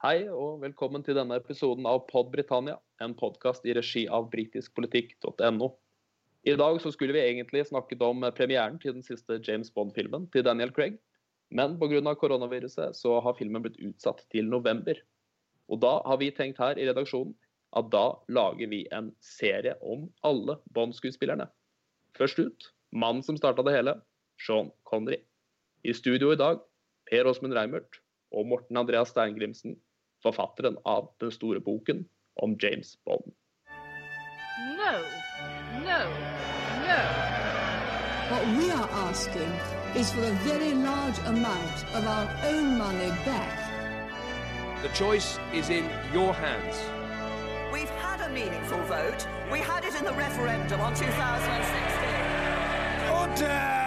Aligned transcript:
Hei 0.00 0.22
og 0.32 0.62
velkommen 0.62 1.02
til 1.04 1.12
denne 1.12 1.36
episoden 1.36 1.84
av 1.84 2.06
Pod 2.08 2.30
Britannia, 2.32 2.78
en 3.04 3.12
podkast 3.12 3.66
i 3.68 3.74
regi 3.76 4.06
av 4.08 4.30
britiskpolitikk.no. 4.32 5.66
I 6.48 6.54
dag 6.56 6.78
så 6.80 6.88
skulle 6.94 7.12
vi 7.12 7.20
egentlig 7.20 7.66
snakket 7.68 8.00
om 8.06 8.24
premieren 8.32 8.78
til 8.80 8.94
den 8.96 9.04
siste 9.04 9.36
James 9.44 9.68
Bond-filmen 9.74 10.24
til 10.32 10.46
Daniel 10.46 10.72
Craig, 10.72 10.96
men 11.52 11.76
pga. 11.76 12.14
koronaviruset 12.16 12.96
så 12.96 13.18
har 13.20 13.36
filmen 13.36 13.60
blitt 13.66 13.76
utsatt 13.76 14.24
til 14.32 14.48
november. 14.48 14.96
Og 15.68 15.82
da 15.84 15.92
har 16.08 16.16
vi 16.24 16.30
tenkt 16.32 16.64
her 16.64 16.80
i 16.80 16.88
redaksjonen 16.88 17.36
at 17.76 17.92
da 17.92 18.06
lager 18.32 18.72
vi 18.72 18.86
en 18.96 19.12
serie 19.20 19.76
om 19.84 20.08
alle 20.24 20.56
Bond-skuespillerne. 20.72 21.44
Først 22.16 22.40
ut, 22.40 22.70
mannen 22.88 23.20
som 23.20 23.36
starta 23.36 23.60
det 23.68 23.76
hele, 23.76 23.98
Sean 24.40 24.72
Connery. 24.88 25.20
I 25.84 25.92
studio 25.92 26.32
i 26.32 26.40
dag, 26.40 26.64
Per 27.04 27.28
Åsmund 27.28 27.52
Reimert 27.52 28.00
og 28.32 28.48
Morten 28.48 28.80
Andreas 28.80 29.12
Steingrimsen 29.12 29.76
forfatteren 30.22 30.76
av 30.84 31.10
den 31.20 31.30
store 31.30 31.60
boken 31.60 32.04
om 32.42 32.56
James 32.62 32.98
Bond. 33.04 33.32
No, 34.76 34.92
no, 35.84 36.00
no. 36.86 37.00
What 38.30 38.46
we 38.58 38.70
are 38.70 38.88
asking 39.08 39.52
is 39.96 40.12
for 40.12 40.22
a 40.22 40.32
very 40.44 40.72
large 40.74 41.18
amount 41.26 41.84
of 41.94 42.06
our 42.06 42.28
own 42.44 42.78
money 42.78 43.10
back. 43.24 43.70
The 44.82 44.88
choice 44.88 45.38
is 45.52 45.68
in 45.70 45.84
your 46.14 46.32
hands. 46.32 46.76
We've 47.72 47.90
had 47.90 48.20
a 48.20 48.28
meaningful 48.32 48.78
vote. 48.84 49.26
We 49.52 49.58
had 49.58 49.84
it 49.84 49.94
in 49.94 50.04
the 50.04 50.12
referendum 50.12 50.80
on 50.80 50.94
2016. 50.94 52.30
Order! 53.20 53.80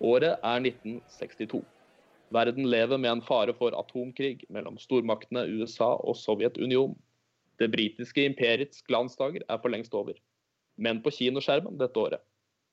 Året 0.00 0.38
er 0.44 0.58
1962. 0.58 1.64
Verden 2.32 2.68
lever 2.70 2.98
med 2.98 3.10
en 3.10 3.24
fare 3.24 3.52
for 3.56 3.74
atomkrig 3.76 4.44
mellom 4.52 4.78
stormaktene 4.80 5.44
USA 5.58 5.92
og 6.00 6.16
Sovjetunionen. 6.16 6.96
Det 7.60 7.68
britiske 7.70 8.24
imperiets 8.24 8.80
glansdager 8.88 9.44
er 9.48 9.60
for 9.60 9.72
lengst 9.72 9.94
over. 9.94 10.16
Men 10.80 11.02
på 11.04 11.12
kinoskjermen 11.12 11.76
dette 11.80 12.00
året 12.00 12.24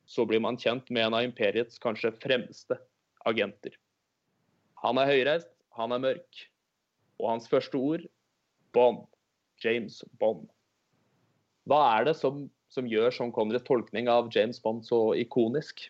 så 0.10 0.26
blir 0.26 0.42
man 0.42 0.58
kjent 0.58 0.88
med 0.90 1.06
en 1.06 1.18
av 1.20 1.26
imperiets 1.28 1.78
kanskje 1.84 2.16
fremste 2.24 2.80
agenter. 3.30 3.76
Han 4.82 4.98
er 4.98 5.12
høyreist, 5.12 5.52
han 5.78 5.94
er 5.94 6.02
mørk. 6.02 6.46
Og 7.20 7.30
hans 7.34 7.50
første 7.52 7.78
ord 7.78 8.08
Bond. 8.74 9.06
James 9.60 10.00
Bond. 10.20 10.48
Hva 11.68 11.82
er 11.98 12.06
det 12.08 12.16
som, 12.16 12.46
som 12.72 12.88
gjør 12.88 13.12
Sean 13.12 13.34
Connerys 13.36 13.66
tolkning 13.68 14.08
av 14.10 14.30
James 14.34 14.62
Bond 14.64 14.86
så 14.88 15.12
ikonisk? 15.20 15.90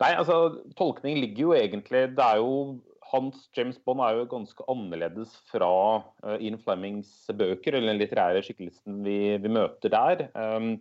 Nei, 0.00 0.14
altså, 0.16 0.62
Tolkning 0.78 1.20
ligger 1.20 1.44
jo 1.44 1.56
egentlig 1.56 2.06
det 2.16 2.24
er 2.24 2.40
jo, 2.40 2.78
Hans 3.10 3.42
James 3.56 3.76
Bond 3.84 4.00
er 4.04 4.16
jo 4.16 4.28
ganske 4.30 4.64
annerledes 4.70 5.34
fra 5.50 5.70
uh, 6.00 6.36
Ian 6.38 6.60
Flemings 6.62 7.12
bøker, 7.36 7.76
eller 7.76 7.92
den 7.92 8.00
litterære 8.00 8.42
skikkelsen 8.46 9.02
vi, 9.04 9.18
vi 9.42 9.52
møter 9.52 9.92
der. 9.92 10.28
Um, 10.32 10.76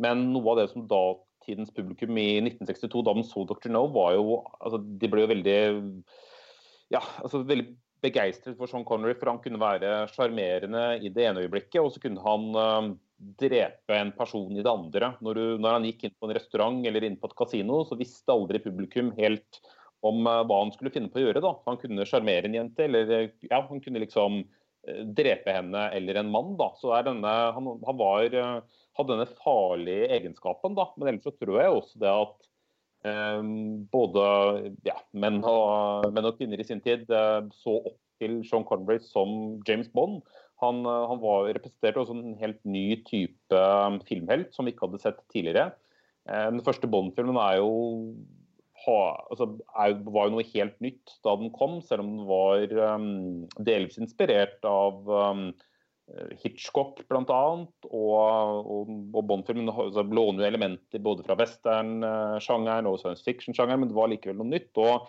men 0.00 0.28
noe 0.32 0.52
av 0.52 0.60
det 0.62 0.70
som 0.72 0.86
datidens 0.90 1.70
publikum 1.76 2.18
i 2.18 2.40
1962, 2.42 3.04
da 3.06 3.14
de 3.16 3.26
så 3.28 3.46
Dr. 3.48 3.70
No, 3.72 3.86
var 3.94 4.16
jo 4.16 4.40
altså, 4.58 4.80
De 4.82 5.10
ble 5.12 5.24
jo 5.24 5.32
veldig 5.34 5.58
ja, 6.92 7.00
altså 7.22 7.42
veldig 7.46 7.70
begeistret 8.04 8.58
for 8.58 8.70
Sean 8.70 8.84
Connery, 8.86 9.14
for 9.18 9.30
han 9.30 9.40
kunne 9.42 9.60
være 9.62 10.06
sjarmerende 10.12 10.84
i 11.02 11.10
det 11.12 11.24
ene 11.26 11.46
øyeblikket, 11.46 11.80
og 11.82 11.92
så 11.94 12.02
kunne 12.02 12.22
han 12.24 12.50
uh, 12.56 12.90
drepe 13.16 13.96
en 13.96 14.12
person 14.12 14.52
i 14.52 14.62
det 14.62 14.70
andre. 14.70 15.14
Når, 15.24 15.38
du, 15.38 15.44
når, 15.62 15.78
han 15.78 15.88
gikk 15.88 16.06
inn 16.06 16.14
på 16.18 16.28
en 16.28 16.36
restaurant 16.36 16.84
eller 16.88 17.06
inn 17.06 17.16
på 17.20 17.30
et 17.30 17.36
kasino, 17.38 17.80
så 17.88 17.98
visste 17.98 18.34
aldri 18.34 18.60
publikum 18.62 19.12
helt 19.16 19.60
om 20.04 20.26
uh, 20.28 20.42
hva 20.46 20.60
han 20.62 20.72
skulle 20.74 20.92
finne 20.94 21.10
på 21.12 21.20
å 21.20 21.26
gjøre. 21.26 21.42
da. 21.44 21.54
Han 21.66 21.80
kunne 21.80 22.06
sjarmere 22.08 22.48
en 22.50 22.58
jente, 22.58 22.84
eller 22.84 23.30
ja, 23.48 23.62
han 23.68 23.82
kunne 23.82 24.04
liksom 24.04 24.42
uh, 24.44 25.04
drepe 25.16 25.54
henne 25.56 25.88
eller 25.96 26.20
en 26.20 26.32
mann. 26.32 26.54
da. 26.60 26.70
Så 26.80 26.92
denne, 27.06 27.36
han, 27.56 27.72
han 27.88 28.00
var, 28.00 28.26
hadde 29.00 29.14
denne 29.14 29.30
farlige 29.40 30.10
egenskapen. 30.18 30.76
da. 30.78 30.90
Men 30.96 31.14
ellers 31.14 31.28
så 31.28 31.36
tror 31.38 31.62
jeg 31.62 31.78
også 31.80 32.04
det 32.04 32.12
at 32.12 32.36
både 33.92 34.22
ja, 34.82 34.96
menn, 35.14 35.36
og, 35.46 36.08
menn, 36.10 36.26
og, 36.26 36.40
kvinner 36.40 36.58
i 36.58 36.64
sin 36.66 36.80
tid 36.82 37.04
så 37.06 37.74
opp 37.76 38.00
til 38.18 38.40
Sean 38.48 38.64
Connery 38.66 38.98
som 39.04 39.60
James 39.68 39.86
Bond. 39.94 40.24
Han, 40.62 40.80
eh, 40.88 41.04
han 41.10 41.20
var, 41.22 41.50
representerte 41.52 42.02
også 42.02 42.16
en 42.16 42.38
helt 42.40 42.62
ny 42.64 42.86
type 43.08 43.60
um, 43.60 44.00
filmhelt 44.08 44.54
som 44.56 44.66
vi 44.66 44.74
ikke 44.74 44.88
hadde 44.88 45.02
sett 45.02 45.20
tidligere. 45.32 45.70
Eh, 46.28 46.48
den 46.54 46.64
første 46.66 46.88
Bond-filmen 46.90 47.38
er 47.42 47.60
jo 47.60 47.70
altså, 48.86 49.48
var 49.74 50.28
jo 50.28 50.34
noe 50.36 50.44
helt 50.52 50.76
nytt 50.84 51.16
da 51.26 51.32
den 51.40 51.50
kom, 51.54 51.80
selv 51.82 52.04
om 52.04 52.12
den 52.12 52.26
var 52.28 52.76
um, 52.94 53.08
delvis 53.58 53.98
inspirert 53.98 54.62
av 54.68 55.10
um, 55.10 55.48
Hitchcock 56.38 57.00
bl.a. 57.10 57.40
Og, 57.90 57.90
og, 57.90 58.90
og 59.10 59.22
Bond-filmen 59.26 59.72
altså, 59.72 60.06
låner 60.06 60.44
jo 60.44 60.50
elementer 60.52 61.02
både 61.02 61.26
fra 61.26 61.36
western-sjangeren 61.40 62.86
og 62.88 63.00
science 63.02 63.26
fiction-sjangeren, 63.26 63.82
men 63.82 63.90
det 63.90 63.98
var 63.98 64.12
likevel 64.12 64.38
noe 64.38 64.52
nytt. 64.52 64.70
Og, 64.78 65.08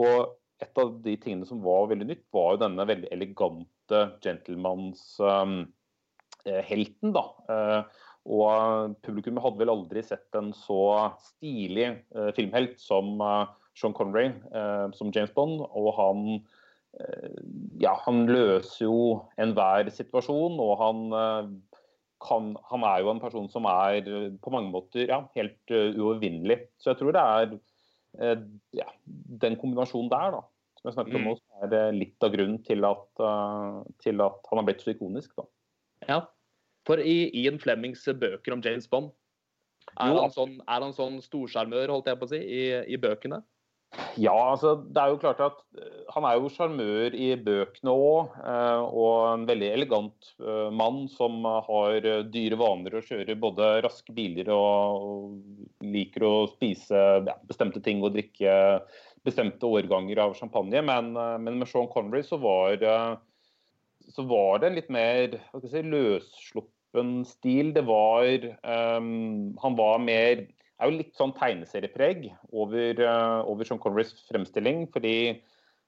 og 0.00 0.38
et 0.62 0.78
av 0.80 0.92
de 1.04 1.16
tingene 1.20 1.46
som 1.46 1.60
var 1.62 1.88
veldig 1.92 2.06
nytt, 2.08 2.24
var 2.34 2.54
jo 2.54 2.60
denne 2.64 2.86
veldig 2.88 3.08
elegante 3.14 4.00
gentleman's-helten. 4.24 7.08
Um, 7.08 7.14
da. 7.14 7.24
Uh, 7.48 7.82
og 8.28 8.96
publikum 9.06 9.38
hadde 9.40 9.60
vel 9.62 9.72
aldri 9.72 10.02
sett 10.04 10.34
en 10.36 10.50
så 10.56 10.82
stilig 11.30 11.88
uh, 12.16 12.30
filmhelt 12.36 12.76
som 12.82 13.06
Sean 13.78 13.94
Connery, 13.96 14.28
som 14.98 15.12
James 15.14 15.32
Bond. 15.36 15.56
Og 15.62 15.88
han, 15.96 16.18
ja, 17.78 17.94
han 18.02 18.26
løser 18.26 18.84
jo 18.88 19.22
enhver 19.38 19.90
situasjon, 19.94 20.58
og 20.58 20.72
han, 20.82 20.98
kan, 22.26 22.58
han 22.72 22.82
er 22.90 22.98
jo 23.04 23.12
en 23.14 23.22
person 23.22 23.46
som 23.52 23.62
er 23.70 24.02
på 24.42 24.50
mange 24.50 24.70
måter 24.74 25.06
ja, 25.06 25.22
helt 25.38 25.62
uovervinnelig. 25.70 26.58
Så 26.82 26.90
jeg 26.90 26.98
tror 27.00 27.12
det 27.14 27.22
er 27.22 27.46
Eh, 27.54 27.77
ja, 28.16 28.86
den 29.44 29.58
kombinasjonen 29.60 30.08
der, 30.12 30.38
da, 30.38 30.40
som 30.78 30.88
jeg 30.88 30.96
snakket 30.96 31.18
om 31.18 31.24
mm. 31.24 31.28
nå, 31.28 31.36
mm. 31.36 31.76
er 31.76 31.94
litt 31.96 32.24
av 32.24 32.32
grunnen 32.34 32.58
til 32.66 32.86
at, 32.88 33.06
uh, 33.20 33.82
til 34.02 34.24
at 34.24 34.50
han 34.50 34.60
har 34.60 34.66
blitt 34.68 34.84
så 34.84 34.94
ikonisk. 34.94 35.34
da. 35.38 35.46
Ja, 36.08 36.18
for 36.88 37.02
i 37.02 37.28
Ian 37.42 37.60
Flemings 37.60 38.06
bøker 38.16 38.56
om 38.56 38.64
James 38.64 38.88
Bond, 38.90 39.12
er 39.96 40.12
jo, 40.12 40.22
han 40.22 40.34
sånn, 40.34 40.58
er 40.64 40.84
han 40.84 40.96
sånn 40.96 41.20
storsjarmør, 41.24 41.92
holdt 41.94 42.10
jeg 42.10 42.20
på 42.20 42.28
å 42.28 42.32
si, 42.32 42.42
i, 42.42 42.64
i 42.94 43.00
bøkene? 43.00 43.42
Ja, 44.20 44.34
altså 44.52 44.74
det 44.84 45.00
er 45.00 45.12
jo 45.14 45.20
klart 45.22 45.38
at 45.40 45.60
eh, 45.80 46.00
han 46.12 46.26
er 46.28 46.36
jo 46.36 46.50
sjarmør 46.52 47.14
i 47.16 47.30
bøkene 47.40 47.94
òg. 47.94 48.34
Eh, 48.36 48.82
og 48.84 49.14
en 49.30 49.46
veldig 49.48 49.70
elegant 49.72 50.32
eh, 50.42 50.68
mann 50.74 51.06
som 51.12 51.40
har 51.46 52.04
dyre 52.28 52.58
vaner 52.60 52.98
og 52.98 53.06
kjører 53.08 53.40
både 53.40 53.70
raske 53.86 54.12
biler 54.14 54.52
og, 54.52 55.38
liker 55.84 56.24
å 56.26 56.32
spise 56.50 57.02
ja, 57.26 57.36
bestemte 57.48 57.82
ting 57.84 58.02
og 58.02 58.14
drikke 58.16 58.52
bestemte 59.26 59.68
årganger 59.68 60.20
av 60.24 60.36
champagne. 60.38 60.82
Men, 60.84 61.12
men 61.14 61.58
med 61.60 61.68
Sean 61.70 61.88
Connery 61.92 62.22
så 62.26 62.38
var, 62.40 62.82
så 64.08 64.24
var 64.26 64.62
det 64.62 64.70
en 64.70 64.78
litt 64.78 64.92
mer 64.94 65.36
si, 65.64 65.82
løssluppen 65.82 67.18
stil. 67.28 67.74
Det 67.76 67.84
var 67.86 68.46
um, 68.62 69.58
Han 69.62 69.76
var 69.78 70.00
mer 70.02 70.46
er 70.78 70.90
jo 70.90 70.98
litt 71.00 71.16
sånn 71.18 71.34
tegneseriepreg 71.36 72.28
over, 72.54 73.00
uh, 73.02 73.40
over 73.50 73.66
Sean 73.66 73.80
Connerys 73.82 74.14
fremstilling. 74.28 74.86
fordi 74.92 75.16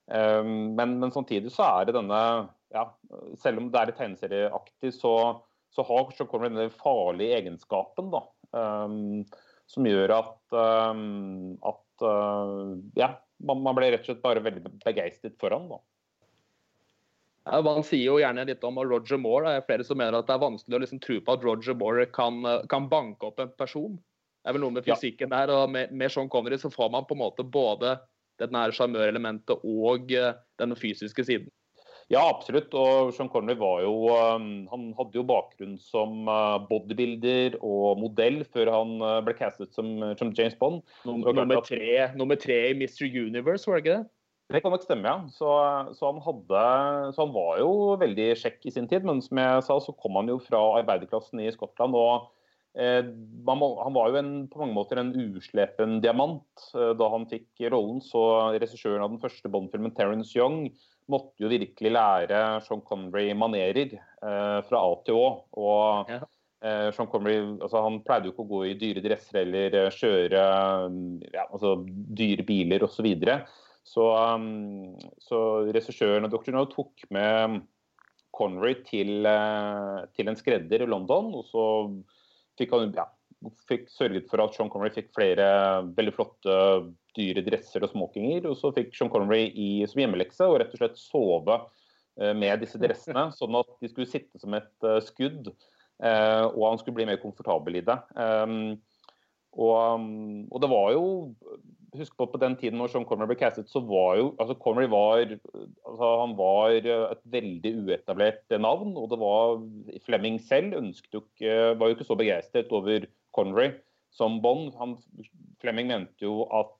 um, 0.06 0.74
men, 0.76 0.98
men, 0.98 1.12
samtidig 1.14 1.52
så 1.54 1.66
er 1.68 1.88
det 1.88 1.96
denne 1.98 2.22
ja, 2.74 2.86
Selv 3.42 3.62
om 3.62 3.70
det 3.70 3.80
er 3.80 3.90
litt 3.90 4.00
tegneserieaktig, 4.00 4.92
så, 4.94 5.14
så 5.74 5.86
har 5.86 6.10
Sean 6.14 6.30
Connery 6.30 6.52
denne 6.52 6.74
farlige 6.82 7.38
egenskapen 7.40 8.12
da, 8.14 8.24
um, 8.54 9.24
som 9.70 9.86
gjør 9.86 10.12
at, 10.16 10.36
um, 10.56 11.54
at 11.66 12.04
uh, 12.04 12.74
ja, 12.98 13.12
man, 13.38 13.62
man, 13.62 13.76
ble 13.78 13.92
rett 13.92 14.02
og 14.02 14.10
slett 14.10 14.24
bare 14.24 14.42
veldig 14.42 14.64
begeistret 14.82 15.36
for 15.40 15.54
han. 15.54 15.68
da. 15.70 15.80
Ja, 17.48 17.60
man 17.64 17.84
sier 17.86 18.04
jo 18.04 18.18
gjerne 18.20 18.44
litt 18.48 18.64
om 18.66 18.80
Roger 18.82 19.20
Moore. 19.20 19.54
Det 19.54 19.62
er 19.62 19.68
flere 19.68 19.86
som 19.86 20.00
mener 20.00 20.18
at 20.18 20.28
det 20.28 20.36
er 20.36 20.42
vanskelig 20.42 20.76
å 20.76 20.82
liksom 20.84 21.02
tro 21.02 21.20
på 21.24 21.36
at 21.36 21.46
Roger 21.46 21.78
Moore 21.78 22.06
kan, 22.12 22.42
kan 22.70 22.88
banke 22.90 23.30
opp 23.30 23.40
en 23.42 23.54
person. 23.58 23.94
Det 24.40 24.50
er 24.50 24.56
vel 24.56 24.64
noe 24.64 24.74
med 24.76 24.86
fysikken 24.86 25.30
ja. 25.30 25.44
der. 25.44 25.54
og 25.54 25.72
med, 25.72 25.94
med, 25.94 26.12
Sean 26.12 26.30
Connery 26.32 26.58
så 26.60 26.72
får 26.72 26.92
man 26.92 27.06
på 27.08 27.16
en 27.16 27.22
måte 27.22 27.46
både 27.46 27.98
det 28.40 28.48
sjarmørelementet 28.50 29.64
og 29.68 30.10
den 30.10 30.76
fysiske 30.78 31.24
siden. 31.28 31.50
Ja, 32.10 32.24
absolutt. 32.26 32.72
Og 32.74 33.12
Sean 33.14 33.30
Connery 33.30 33.54
var 33.60 33.84
jo 33.84 33.92
um, 34.10 34.46
Han 34.72 34.88
hadde 34.98 35.14
jo 35.20 35.26
bakgrunn 35.26 35.76
som 35.78 36.26
uh, 36.26 36.58
bodybuilder 36.66 37.60
og 37.62 38.00
modell 38.02 38.42
før 38.50 38.72
han 38.74 38.96
uh, 38.98 39.18
ble 39.26 39.36
castet 39.38 39.70
som, 39.76 39.92
som 40.18 40.32
James 40.34 40.56
Bond. 40.58 40.82
Nummer, 41.06 41.36
nummer, 41.38 41.62
tre, 41.66 42.08
nummer 42.18 42.40
tre 42.40 42.58
i 42.72 42.74
Mr. 42.74 43.06
Universe, 43.06 43.70
var 43.70 43.78
det 43.78 43.84
ikke 43.84 44.00
det? 44.00 44.10
Det 44.50 44.64
kan 44.64 44.74
nok 44.74 44.82
stemme, 44.82 45.06
ja. 45.06 45.30
Så, 45.30 45.48
så, 45.94 46.08
han 46.10 46.18
hadde, 46.24 46.64
så, 47.14 47.22
han 47.22 47.34
var 47.36 47.60
jo 47.62 47.70
veldig 48.00 48.28
sjekk 48.40 48.66
i 48.66 48.74
sin 48.74 48.90
tid. 48.90 49.06
Men 49.06 49.22
som 49.22 49.38
jeg 49.38 49.62
sa, 49.68 49.78
så 49.78 49.94
kom 49.94 50.18
han 50.18 50.32
jo 50.32 50.40
fra 50.42 50.58
arbeiderklassen 50.80 51.42
i 51.44 51.52
Skottland. 51.54 51.94
og 51.94 52.26
han 52.78 53.94
var 53.94 54.10
jo 54.10 54.18
en, 54.20 54.32
på 54.48 54.60
mange 54.62 54.76
måter 54.76 55.00
en 55.00 55.10
uslepen 55.10 55.98
diamant 56.04 56.66
eh, 56.74 56.92
da 56.98 57.08
han 57.10 57.26
fikk 57.30 57.64
rollen. 57.72 58.00
Så 58.04 58.22
regissøren 58.54 59.02
av 59.02 59.10
den 59.10 59.22
første 59.22 59.50
Bond-filmen, 59.50 59.94
Terence 59.96 60.36
Young, 60.38 60.68
måtte 61.10 61.42
jo 61.42 61.50
virkelig 61.50 61.90
lære 61.90 62.60
Sean 62.62 62.84
Connery 62.86 63.32
manerer 63.34 63.96
fra 64.20 64.78
A 64.78 64.92
til 65.02 65.16
Å. 65.18 65.30
Og 65.58 66.12
ja. 66.12 66.20
Sean 66.94 67.08
Connery 67.10 67.40
altså, 67.56 67.80
han 67.82 67.96
pleide 68.06 68.28
jo 68.28 68.34
ikke 68.34 68.44
å 68.44 68.50
gå 68.52 68.60
i 68.68 68.76
dyre 68.78 69.02
dresser 69.02 69.40
eller 69.40 69.74
kjøre 69.96 70.44
ja, 71.32 71.48
altså, 71.48 71.72
dyre 71.88 72.46
biler 72.46 72.86
osv. 72.86 73.00
Så, 73.00 73.06
videre. 73.08 73.36
så 73.82 74.06
Så 75.26 75.42
regissøren 75.74 76.28
og 76.28 76.36
Dr. 76.36 76.54
No 76.54 76.62
tok 76.70 77.08
med 77.10 77.58
Connery 78.30 78.76
til, 78.86 79.26
til 80.14 80.30
en 80.30 80.38
skredder 80.38 80.86
i 80.86 80.90
London. 80.94 81.34
og 81.34 81.48
så 81.50 81.66
fikk 82.60 82.76
ja, 82.96 83.08
fikk 83.70 83.88
sørget 83.92 84.28
for 84.30 84.42
at 84.44 84.56
Sean 84.56 84.70
Connery 84.72 84.92
fikk 84.94 85.10
flere 85.16 85.48
veldig 85.96 86.14
flotte, 86.16 86.56
dyre 87.16 87.44
dresser 87.46 87.84
og 87.84 87.92
smokinger. 87.94 88.48
Og 88.50 88.58
så 88.60 88.72
fikk 88.76 88.92
Sean 88.96 89.10
Connery 89.12 89.48
i, 89.50 89.70
som 89.90 90.02
hjemmelekse 90.02 90.48
og 90.48 90.60
rett 90.62 90.74
og 90.76 90.82
slett 90.82 91.00
sove 91.00 91.58
uh, 91.58 92.34
med 92.36 92.62
disse 92.64 92.80
dressene, 92.84 93.30
sånn 93.36 93.58
at 93.60 93.72
de 93.80 93.92
skulle 93.92 94.10
sitte 94.10 94.42
som 94.42 94.56
et 94.58 94.72
uh, 94.86 95.00
skudd. 95.04 95.52
Uh, 96.00 96.46
og 96.54 96.62
han 96.64 96.80
skulle 96.80 97.00
bli 97.00 97.08
mer 97.10 97.20
komfortabel 97.20 97.80
i 97.80 97.84
det. 97.84 97.98
Um, 98.16 98.78
og, 99.50 100.04
og, 100.46 100.58
det 100.62 100.68
var 100.70 100.92
jo 100.94 101.04
Husk 101.98 102.14
på 102.18 102.26
på 102.30 102.38
den 102.38 102.54
tiden 102.58 102.78
når 102.78 102.92
Sean 102.92 103.04
Connery 103.08 103.32
ble 103.32 103.36
castet, 103.40 103.70
så 103.70 103.80
var 103.82 104.18
jo 104.20 104.26
altså 104.38 104.54
Connery 104.62 104.86
var, 104.92 105.32
altså 105.88 106.10
han 106.20 106.34
var 106.38 106.76
et 106.76 107.22
veldig 107.32 107.72
uetablert 107.82 108.54
navn. 108.62 108.92
Og 108.94 109.08
det 109.10 109.18
var 109.18 109.62
Flemming 110.06 110.38
selv 110.44 110.76
ønsket 110.78 111.16
jo 111.16 111.24
ikke, 111.24 111.56
var 111.80 111.90
jo 111.90 111.96
ikke 111.96 112.06
så 112.06 112.18
begeistret 112.20 112.74
over 112.76 113.08
Connery 113.34 113.72
som 114.14 114.38
Bond. 114.44 114.74
Han, 114.78 114.96
Flemming 115.62 115.90
mente 115.90 116.26
jo 116.26 116.44
at 116.54 116.70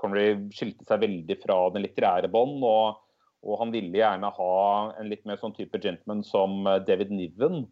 Connery 0.00 0.36
skilte 0.54 0.86
seg 0.86 1.02
veldig 1.02 1.38
fra 1.42 1.58
den 1.74 1.86
litterære 1.86 2.30
Bond. 2.30 2.62
Og, 2.62 3.00
og, 3.42 3.56
han 3.62 3.74
ville 3.74 3.98
gjerne 3.98 4.30
ha 4.38 4.54
en 5.00 5.10
litt 5.10 5.26
mer 5.26 5.40
sånn 5.40 5.56
type 5.56 5.82
gentleman 5.82 6.22
som 6.26 6.62
David 6.86 7.10
Niven 7.14 7.64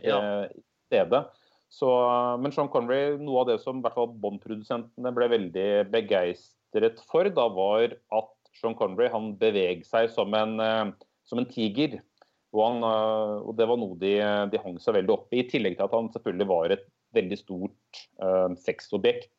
ja. 0.00 0.16
eh, 0.16 0.44
i 0.56 0.64
stedet. 0.88 1.26
Så, 1.68 1.88
men 2.40 2.52
Sean 2.54 2.70
Connery, 2.72 3.18
noe 3.20 3.42
av 3.42 3.50
det 3.50 3.58
som 3.60 3.82
Bond-produsentene 3.84 5.12
ble 5.14 5.28
veldig 5.34 5.68
begeistret 5.92 7.02
for, 7.10 7.28
da 7.28 7.44
var 7.52 7.92
at 7.92 8.34
Sean 8.56 8.76
Connery 8.78 9.10
han 9.12 9.34
beveg 9.40 9.84
seg 9.86 10.08
som 10.12 10.34
en, 10.36 10.56
eh, 10.64 10.92
som 11.28 11.42
en 11.42 11.48
tiger. 11.48 11.98
Og, 12.54 12.62
han, 12.64 12.80
eh, 12.88 13.34
og, 13.42 13.52
det 13.58 13.68
var 13.68 13.80
noe 13.80 13.98
de, 14.00 14.14
de, 14.52 14.62
hang 14.64 14.78
seg 14.80 14.96
veldig 14.96 15.14
opp 15.14 15.34
i. 15.34 15.42
I 15.42 15.48
tillegg 15.50 15.76
til 15.76 15.86
at 15.86 15.96
han 15.96 16.10
selvfølgelig 16.14 16.48
var 16.50 16.74
et 16.74 16.86
veldig 17.16 17.38
stort 17.40 18.02
uh, 18.20 18.52
sexobjekt. 18.60 19.32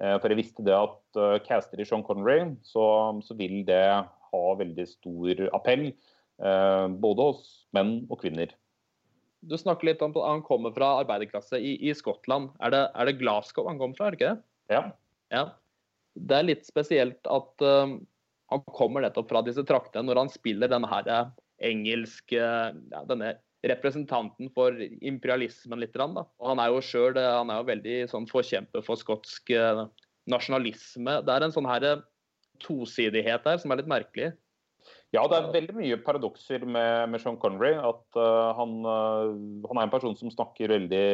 Uh, 0.00 0.16
for 0.16 0.32
jeg 0.32 0.40
visste 0.40 0.64
det 0.64 0.72
at 0.72 1.20
uh, 1.20 1.36
caster 1.44 1.80
i 1.80 1.84
Sean 1.88 2.04
Connery, 2.06 2.54
så, 2.64 2.84
så, 3.24 3.36
vil 3.36 3.60
det 3.68 3.84
ha 4.32 4.44
veldig 4.60 4.86
stor 4.88 5.42
appell. 5.52 5.90
Uh, 6.40 6.88
både 7.00 7.28
hos 7.28 7.44
menn 7.76 7.98
og 8.08 8.22
kvinner. 8.22 8.54
Du 9.42 9.56
snakker 9.58 9.88
litt 9.90 10.02
om 10.04 10.14
at 10.14 10.28
han 10.28 10.44
kommer 10.46 10.74
fra 10.74 10.92
arbeiderklasse 11.00 11.58
i, 11.58 11.74
i 11.82 11.94
Skottland. 11.98 12.52
Er 12.62 12.74
det, 12.74 12.82
er 12.94 13.08
det, 13.08 13.18
Glasgow 13.18 13.66
han 13.66 13.80
kommer 13.80 13.98
fra, 13.98 14.08
er 14.08 14.14
det 14.14 14.20
ikke 14.20 14.32
det? 14.32 14.44
Ja. 14.72 14.82
ja. 15.34 15.44
Det 16.14 16.38
er 16.38 16.46
litt 16.46 16.68
spesielt 16.68 17.26
at 17.26 17.64
uh, 17.66 17.96
han 18.52 18.66
kommer 18.76 19.02
nettopp 19.02 19.32
fra 19.32 19.42
disse 19.46 19.64
traktene 19.66 20.06
når 20.06 20.22
han 20.24 20.32
spiller 20.32 20.70
denne 20.70 20.90
her 20.90 21.08
eh, 21.10 21.32
engelske 21.72 22.38
ja, 22.38 23.02
denne 23.08 23.34
representanten 23.66 24.50
for 24.54 24.76
imperialismen 24.78 25.80
litt. 25.80 25.94
Da. 25.94 26.26
Og 26.26 26.48
han 26.50 26.62
er 26.62 26.72
jo 26.72 26.82
sjøl 26.84 27.18
veldig 27.66 27.98
sånn 28.10 28.26
forkjemper 28.30 28.84
for 28.86 29.00
skotsk 29.00 29.54
eh, 29.54 29.84
nasjonalisme. 30.30 31.20
Det 31.26 31.34
er 31.34 31.46
en 31.46 31.54
sånn 31.54 31.70
her 31.70 32.04
tosidighet 32.62 33.46
her 33.48 33.60
som 33.62 33.74
er 33.74 33.82
litt 33.82 33.90
merkelig. 33.90 34.32
Ja, 35.12 35.26
det 35.28 35.36
er 35.36 35.50
veldig 35.52 35.74
mye 35.76 35.98
paradokser 36.00 36.62
med, 36.64 37.10
med 37.12 37.20
Sean 37.20 37.36
Connery. 37.40 37.74
At 37.76 38.16
uh, 38.16 38.52
han, 38.56 38.78
uh, 38.80 39.66
han, 39.68 39.76
er 39.76 39.84
en 39.84 39.92
person 39.92 40.16
som 40.16 40.32
snakker 40.32 40.72
veldig 40.72 41.08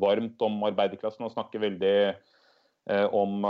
varmt 0.00 0.40
om 0.46 0.62
arbeiderklassen. 0.70 1.26
Han 1.26 1.34
snakker 1.34 1.60
veldig 1.66 1.98
uh, 2.14 3.08
om 3.12 3.44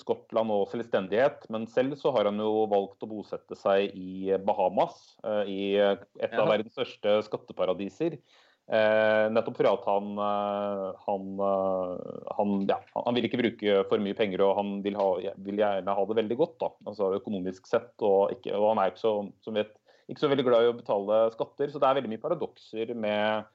Skottland 0.00 0.54
og 0.54 0.70
selvstendighet. 0.72 1.44
Men 1.52 1.68
selv 1.68 1.98
så 2.00 2.14
har 2.16 2.30
han 2.30 2.40
jo 2.40 2.64
valgt 2.72 3.04
å 3.04 3.10
bosette 3.10 3.58
seg 3.60 3.92
i 3.92 4.32
Bahamas, 4.40 4.96
i 5.44 5.76
et 5.76 6.40
av 6.40 6.48
verdens 6.48 6.72
største 6.78 7.18
skatteparadiser. 7.28 8.16
Eh, 8.64 9.26
nettopp 9.28 9.58
fordi 9.58 9.68
at 9.68 9.82
han, 9.90 10.06
eh, 10.24 10.84
han, 11.04 11.24
eh, 11.46 12.20
han, 12.38 12.52
ja, 12.70 12.78
han, 12.94 13.16
vil 13.16 13.26
ikke 13.28 13.40
bruke 13.42 13.74
for 13.90 14.00
mye 14.00 14.16
penger 14.16 14.40
og 14.40 14.54
han 14.56 14.70
vil, 14.86 14.96
ha, 14.96 15.34
vil 15.44 15.60
gjerne 15.60 15.96
ha 15.98 16.04
det 16.08 16.16
veldig 16.16 16.38
godt 16.40 16.54
da, 16.62 16.70
altså 16.88 17.10
økonomisk 17.18 17.68
sett. 17.68 17.92
Og, 18.00 18.32
ikke, 18.38 18.54
og 18.56 18.70
han 18.72 18.80
er 18.80 18.94
ikke 18.94 19.02
så, 19.02 19.12
vet, 19.52 19.76
ikke 20.08 20.22
så, 20.22 20.32
veldig 20.32 20.46
glad 20.48 20.64
i 20.64 20.72
å 20.72 20.78
betale 20.78 21.20
skatter. 21.36 21.68
Så 21.68 21.82
det 21.82 21.90
er 21.90 22.00
veldig 22.00 22.14
mye 22.14 22.24
paradokser 22.24 22.94
med, 22.96 23.52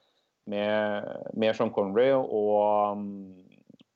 med, 0.54 1.10
med 1.34 1.58
Sean 1.58 1.74
Connery. 1.74 2.12
Og, 2.14 2.94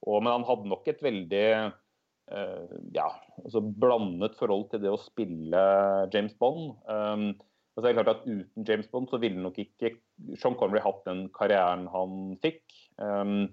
og, 0.01 0.18
men 0.18 0.33
han 0.33 0.50
hadde 0.50 0.74
nok 0.74 0.89
et 0.89 1.06
veldig 1.06 1.48
eh, 1.54 2.77
ja, 2.98 3.09
altså 3.44 3.62
blandet 3.62 4.39
forhold 4.39 4.71
til 4.74 4.81
det 4.81 4.89
å 4.89 5.01
spille 5.01 5.66
James 6.09 6.33
Bond. 6.42 6.74
Um, 6.89 7.33
Altså, 7.73 7.87
det 7.87 7.89
er 7.89 7.97
klart 7.97 8.11
at 8.11 8.25
Uten 8.29 8.65
James 8.67 8.89
Bond 8.91 9.09
så 9.09 9.17
ville 9.21 9.41
nok 9.41 9.57
ikke 9.57 9.95
Sean 10.37 10.57
Connery 10.59 10.81
hatt 10.83 11.01
den 11.07 11.25
karrieren 11.33 11.87
han 11.89 12.35
fikk. 12.43 12.61
Um, 13.01 13.47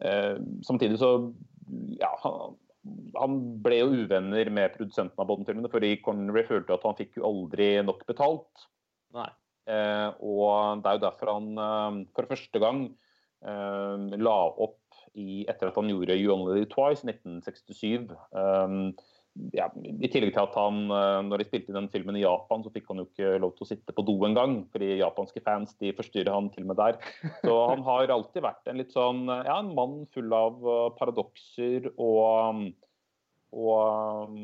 uh, 0.00 0.38
samtidig 0.64 0.96
så 1.02 1.10
ja, 2.00 2.08
han, 2.24 2.56
han, 3.18 3.36
ble 3.64 3.82
jo 3.82 3.90
uvenner 4.06 4.48
med 4.56 4.72
produsenten 4.78 5.20
av 5.20 5.28
Bond-filmene, 5.28 5.68
fordi 5.72 5.98
Connery 6.04 6.46
følte 6.48 6.78
at 6.78 6.88
han 6.88 6.96
fikk 6.96 7.20
jo 7.20 7.28
aldri 7.28 7.74
nok 7.84 8.06
betalt. 8.08 8.66
Nei. 9.12 9.28
Uh, 9.68 10.08
og 10.24 10.80
det 10.82 10.88
er 10.88 10.96
jo 10.96 11.04
derfor 11.04 11.34
han 11.36 11.52
uh, 11.60 12.02
for 12.16 12.32
første 12.32 12.62
gang 12.62 12.86
la 13.42 14.34
opp 14.62 14.92
i, 15.18 15.42
etter 15.50 15.66
at 15.66 15.74
han 15.74 15.88
gjorde 15.90 16.14
You 16.14 16.30
Only 16.30 16.60
Live 16.60 16.68
Twice 16.70 17.02
i 17.02 17.10
1967. 17.10 18.12
Um, 18.30 18.92
ja, 19.56 19.66
I 19.72 20.08
tillegg 20.12 20.34
til 20.34 20.42
at 20.42 20.56
han, 20.58 20.82
eh, 20.92 21.18
når 21.24 21.40
de 21.40 21.46
spilte 21.48 21.72
den 21.72 21.88
filmen 21.92 22.18
i 22.18 22.24
Japan, 22.24 22.60
så 22.64 22.72
fikk 22.72 22.90
han 22.90 23.00
jo 23.00 23.06
ikke 23.06 23.38
lov 23.40 23.54
til 23.56 23.64
å 23.64 23.68
sitte 23.70 23.94
på 23.96 24.04
do 24.04 24.18
engang. 24.28 24.58
Fordi 24.72 24.90
japanske 25.00 25.40
fans 25.44 25.72
de 25.80 25.94
forstyrrer 25.96 26.34
han 26.34 26.50
til 26.52 26.66
og 26.66 26.72
med 26.72 26.80
der. 26.80 26.98
Så 27.46 27.54
han 27.70 27.84
har 27.86 28.12
alltid 28.12 28.44
vært 28.44 28.68
en 28.68 28.82
litt 28.82 28.92
sånn, 28.92 29.24
ja, 29.32 29.56
en 29.56 29.72
mann 29.78 30.02
full 30.12 30.36
av 30.36 30.60
eh, 30.60 30.84
paradokser 30.98 31.88
og, 31.94 32.68
og, 33.56 34.36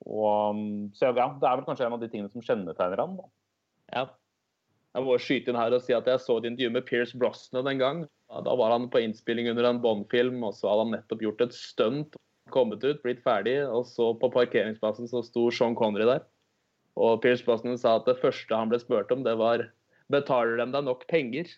og 0.00 0.64
Så 0.96 1.12
ja, 1.12 1.28
det 1.28 1.52
er 1.52 1.60
vel 1.60 1.68
kanskje 1.68 1.88
en 1.90 1.98
av 1.98 2.02
de 2.02 2.10
tingene 2.12 2.32
som 2.32 2.44
kjennetegner 2.44 3.04
han. 3.04 3.20
da. 3.20 3.30
Ja. 3.92 4.08
Jeg 4.92 5.08
må 5.08 5.14
skyte 5.20 5.52
inn 5.52 5.56
her 5.56 5.72
og 5.72 5.84
si 5.84 5.94
at 5.96 6.08
jeg 6.08 6.20
så 6.20 6.34
et 6.36 6.50
intervju 6.50 6.72
med 6.72 6.84
Pierce 6.88 7.16
Brosnan 7.16 7.68
en 7.68 7.80
gang. 7.80 8.04
Da 8.32 8.56
var 8.56 8.72
han 8.72 8.90
på 8.92 9.00
innspilling 9.00 9.48
under 9.52 9.68
en 9.68 9.80
Bond-film, 9.80 10.40
og 10.44 10.56
så 10.56 10.68
hadde 10.68 10.84
han 10.86 10.94
nettopp 10.96 11.24
gjort 11.24 11.44
et 11.44 11.56
stunt 11.56 12.16
kommet 12.52 12.84
ut, 12.84 13.00
blitt 13.04 13.22
ferdig, 13.24 13.58
og 13.66 13.86
så 13.88 14.12
på 14.18 14.30
parkeringsplassen 14.32 15.10
så 15.10 15.24
sto 15.26 15.48
Sean 15.54 15.76
Connery 15.78 16.08
der. 16.08 16.24
Og 17.00 17.22
Pierce 17.24 17.44
Brosnan 17.44 17.78
sa 17.80 17.96
at 17.98 18.08
det 18.08 18.20
første 18.20 18.56
han 18.56 18.72
ble 18.72 18.80
spurt 18.82 19.12
om, 19.14 19.24
det 19.24 19.38
var 19.40 19.64
betaler 20.12 20.60
de 20.60 20.68
deg 20.74 20.84
nok 20.86 21.06
penger? 21.10 21.48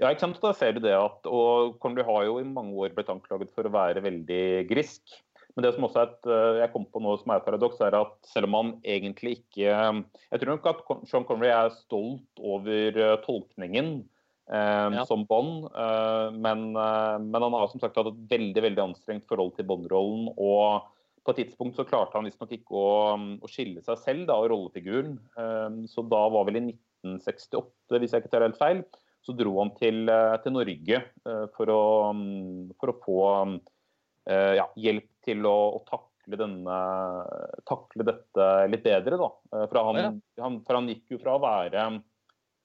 Ja, 0.00 0.08
ikke 0.10 0.24
sant? 0.24 0.40
Da 0.42 0.54
ser 0.56 0.74
du 0.74 0.80
det 0.82 0.94
at, 0.96 1.28
og 1.28 1.76
Connery 1.82 2.06
har 2.08 2.24
jo 2.26 2.40
i 2.40 2.48
mange 2.48 2.74
år 2.80 2.94
blitt 2.96 3.12
anklaget 3.12 3.52
for 3.54 3.68
å 3.68 3.74
være 3.74 4.02
veldig 4.04 4.64
grisk. 4.70 5.02
Men 5.54 5.66
det 5.66 5.74
som 5.76 5.86
også 5.86 6.00
er 6.00 6.08
et, 6.08 6.30
eh, 6.34 6.60
jeg 6.64 6.72
kom 6.72 6.86
på 6.90 7.02
noe 7.04 7.20
som 7.20 7.30
er 7.30 7.38
et 7.38 7.46
paradoks, 7.46 7.78
er 7.84 7.94
at 7.94 8.16
selv 8.26 8.48
om 8.48 8.56
han 8.58 8.72
egentlig 8.82 9.36
ikke 9.38 9.70
Jeg 9.70 10.40
tror 10.40 10.50
nok 10.50 10.66
at 10.66 10.82
Sean 11.06 11.26
Connery 11.28 11.52
er 11.54 11.70
stolt 11.76 12.42
over 12.42 12.98
eh, 12.98 13.20
tolkningen 13.22 14.00
eh, 14.50 14.88
ja. 14.96 15.04
som 15.06 15.24
Bond. 15.28 15.68
Eh, 15.70 16.32
men, 16.32 16.76
eh, 16.76 17.18
men, 17.18 17.42
han 17.42 17.56
har 17.56 17.70
som 17.70 17.82
sagt 17.82 17.96
hatt 17.96 18.10
et 18.10 18.26
veldig 18.30 18.66
veldig 18.68 18.84
anstrengt 18.88 19.28
forhold 19.30 19.54
til 19.56 19.68
Bond-rollen. 19.68 20.28
Og 20.36 20.90
på 21.24 21.32
et 21.32 21.44
tidspunkt 21.44 21.78
så 21.78 21.86
klarte 21.88 22.18
han 22.18 22.28
visstnok 22.28 22.52
ikke 22.56 22.76
å, 22.76 22.90
å, 23.40 23.50
skille 23.50 23.84
seg 23.84 24.00
selv 24.02 24.28
da, 24.30 24.38
og 24.40 24.50
rollefiguren. 24.52 25.16
Eh, 25.40 25.80
så 25.90 26.04
da 26.08 26.26
var 26.34 26.48
vel 26.48 26.60
i 26.60 26.66
1968, 26.68 28.00
hvis 28.00 28.16
jeg 28.16 28.24
ikke 28.24 28.34
tar 28.34 28.46
helt 28.46 28.60
feil, 28.60 28.84
så 29.24 29.32
dro 29.36 29.54
han 29.62 29.72
til, 29.78 30.04
eh, 30.12 30.34
til 30.44 30.52
Norge 30.52 31.04
for 31.56 31.70
å, 31.72 31.84
for, 32.80 32.92
å, 32.92 32.98
få 33.04 33.20
ja, 34.24 34.66
hjelp 34.80 35.08
til 35.24 35.44
å, 35.48 35.56
å 35.76 35.80
takle 35.88 36.38
denne, 36.40 36.76
takle 37.68 38.04
dette 38.08 38.46
litt 38.72 38.84
bedre. 38.84 39.18
Da. 39.20 39.28
For 39.68 39.80
han, 39.88 40.00
ja. 40.00 40.10
han, 40.44 40.58
for 40.64 40.78
han 40.78 40.88
gikk 40.92 41.16
jo 41.16 41.20
fra 41.20 41.36
å 41.36 41.42
være 41.42 41.86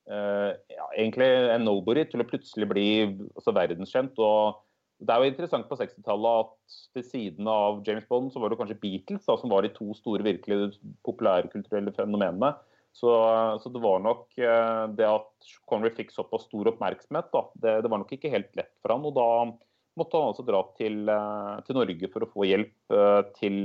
ja, 0.09 0.87
egentlig 0.95 1.27
en 1.53 1.67
nobody 1.67 2.05
til 2.09 2.23
å 2.23 2.27
plutselig 2.27 2.65
bli 2.71 2.87
altså, 3.05 3.53
verdenskjent. 3.53 4.17
og 4.17 4.65
det 4.99 5.13
er 5.13 5.23
jo 5.23 5.31
interessant 5.31 5.67
på 5.69 5.77
60-tallet 5.79 6.41
at 6.43 6.79
ved 6.97 7.05
siden 7.07 7.47
av 7.47 7.79
James 7.87 8.07
Bond 8.09 8.33
så 8.33 8.41
var 8.41 8.51
det 8.51 8.57
kanskje 8.59 8.79
Beatles 8.81 9.23
da, 9.23 9.37
som 9.39 9.51
var 9.53 9.63
de 9.63 9.71
to 9.71 9.93
store 9.95 10.25
virkelig 10.25 10.73
populærkulturelle 11.07 11.93
fenomenene. 11.95 12.51
Så, 12.91 13.13
så, 13.61 13.69
det 13.71 13.79
var 13.79 14.01
nok 14.03 14.33
det 14.97 15.07
at 15.07 15.49
Connery 15.69 15.93
fikk 15.95 16.11
såpass 16.11 16.47
stor 16.49 16.71
oppmerksomhet, 16.73 17.29
da, 17.31 17.43
det, 17.61 17.75
det, 17.85 17.91
var 17.93 18.01
nok 18.01 18.11
ikke 18.15 18.31
helt 18.33 18.49
lett 18.59 18.73
for 18.81 18.91
han. 18.91 19.05
Og 19.07 19.15
da 19.15 19.27
måtte 19.99 20.19
han 20.19 20.33
altså 20.33 20.43
dra 20.47 20.63
til, 20.75 21.07
til 21.67 21.79
Norge 21.79 22.09
for 22.11 22.25
å 22.25 22.31
få 22.33 22.49
hjelp 22.49 22.97
til, 23.37 23.59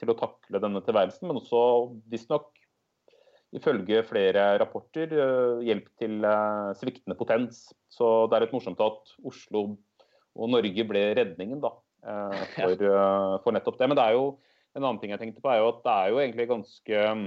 til, 0.00 0.10
å 0.10 0.18
takle 0.18 0.62
denne 0.64 0.82
tilværelsen, 0.86 1.28
men 1.28 1.38
også 1.38 1.62
visstnok 2.10 2.50
ifølge 3.56 4.02
flere 4.04 4.42
rapporter 4.60 5.12
hjelp 5.64 5.86
til 6.00 6.24
sviktende 6.76 7.16
potens. 7.16 7.62
Så 7.88 8.26
det 8.28 8.36
er 8.36 8.44
litt 8.44 8.52
morsomt 8.52 8.82
at 8.84 9.14
Oslo 9.24 9.62
og 10.38 10.52
Norge 10.52 10.84
ble 10.86 11.02
redningen 11.18 11.62
da, 11.62 11.72
eh, 12.06 12.44
for, 12.54 12.74
eh, 12.74 13.34
for, 13.44 13.54
nettopp 13.54 13.80
det. 13.80 13.90
Men 13.90 13.98
det 13.98 14.06
er 14.06 14.16
jo 14.18 14.28
en 14.76 14.84
annen 14.84 15.00
ting 15.02 15.14
jeg 15.14 15.22
tenkte 15.22 15.42
på, 15.42 15.50
er 15.52 15.62
jo 15.62 15.72
at 15.72 15.82
det 15.86 15.96
er 15.96 16.12
jo 16.12 16.20
egentlig 16.22 16.48
ganske 16.52 17.02
mm, 17.22 17.26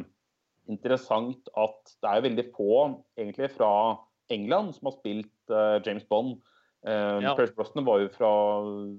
interessant 0.71 1.51
at 1.59 1.95
det 1.97 2.13
er 2.13 2.25
veldig 2.27 2.47
få 2.55 2.71
egentlig 3.19 3.51
fra 3.57 3.73
England 4.31 4.75
som 4.77 4.87
har 4.87 4.95
spilt 4.99 5.53
James 5.83 6.05
Bond. 6.07 6.37
Uh, 6.81 7.21
ja. 7.21 7.35
Pierce 7.37 7.53
Brosnan 7.53 7.85
var 7.85 7.99
jo 8.01 8.07
fra 8.09 8.29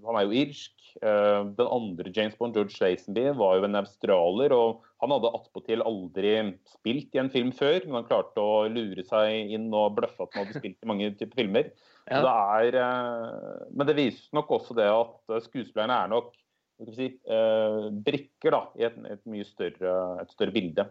Han 0.06 0.18
er 0.18 0.28
jo 0.28 0.36
irsk. 0.44 0.74
Uh, 1.02 1.48
den 1.56 1.66
andre 1.66 2.12
James 2.14 2.36
Bond, 2.38 2.54
George 2.54 2.78
Lazenby, 2.78 3.24
var 3.38 3.56
jo 3.58 3.66
en 3.66 3.80
australier. 3.80 4.54
og 4.54 4.84
Han 5.02 5.14
hadde 5.16 5.32
attpåtil 5.38 5.82
aldri 5.86 6.36
spilt 6.70 7.16
i 7.16 7.22
en 7.22 7.32
film 7.32 7.50
før, 7.56 7.80
men 7.86 8.00
han 8.00 8.10
klarte 8.10 8.44
å 8.44 8.68
lure 8.70 9.02
seg 9.08 9.54
inn 9.56 9.66
og 9.74 9.96
bløffe 9.98 10.22
at 10.22 10.36
han 10.36 10.46
hadde 10.46 10.62
spilt 10.62 10.78
i 10.78 10.92
mange 10.92 11.10
typer 11.18 11.42
filmer. 11.42 11.72
Ja. 12.10 12.22
Det 12.22 12.30
er, 12.32 12.78
uh, 12.82 13.66
men 13.74 13.88
det 13.88 13.98
viser 13.98 14.38
nok 14.38 14.50
også 14.58 14.74
det 14.74 14.88
at 14.90 15.34
eh, 15.34 15.42
skuespillerne 15.44 15.98
er 16.02 16.10
nok 16.10 16.32
si, 16.96 17.12
uh, 17.30 17.86
brikker 18.02 18.54
da, 18.54 18.64
i 18.78 18.86
et, 18.88 18.96
et 19.06 19.22
mye 19.30 19.46
større, 19.46 19.92
et 20.22 20.34
større, 20.34 20.54
bilde. 20.54 20.86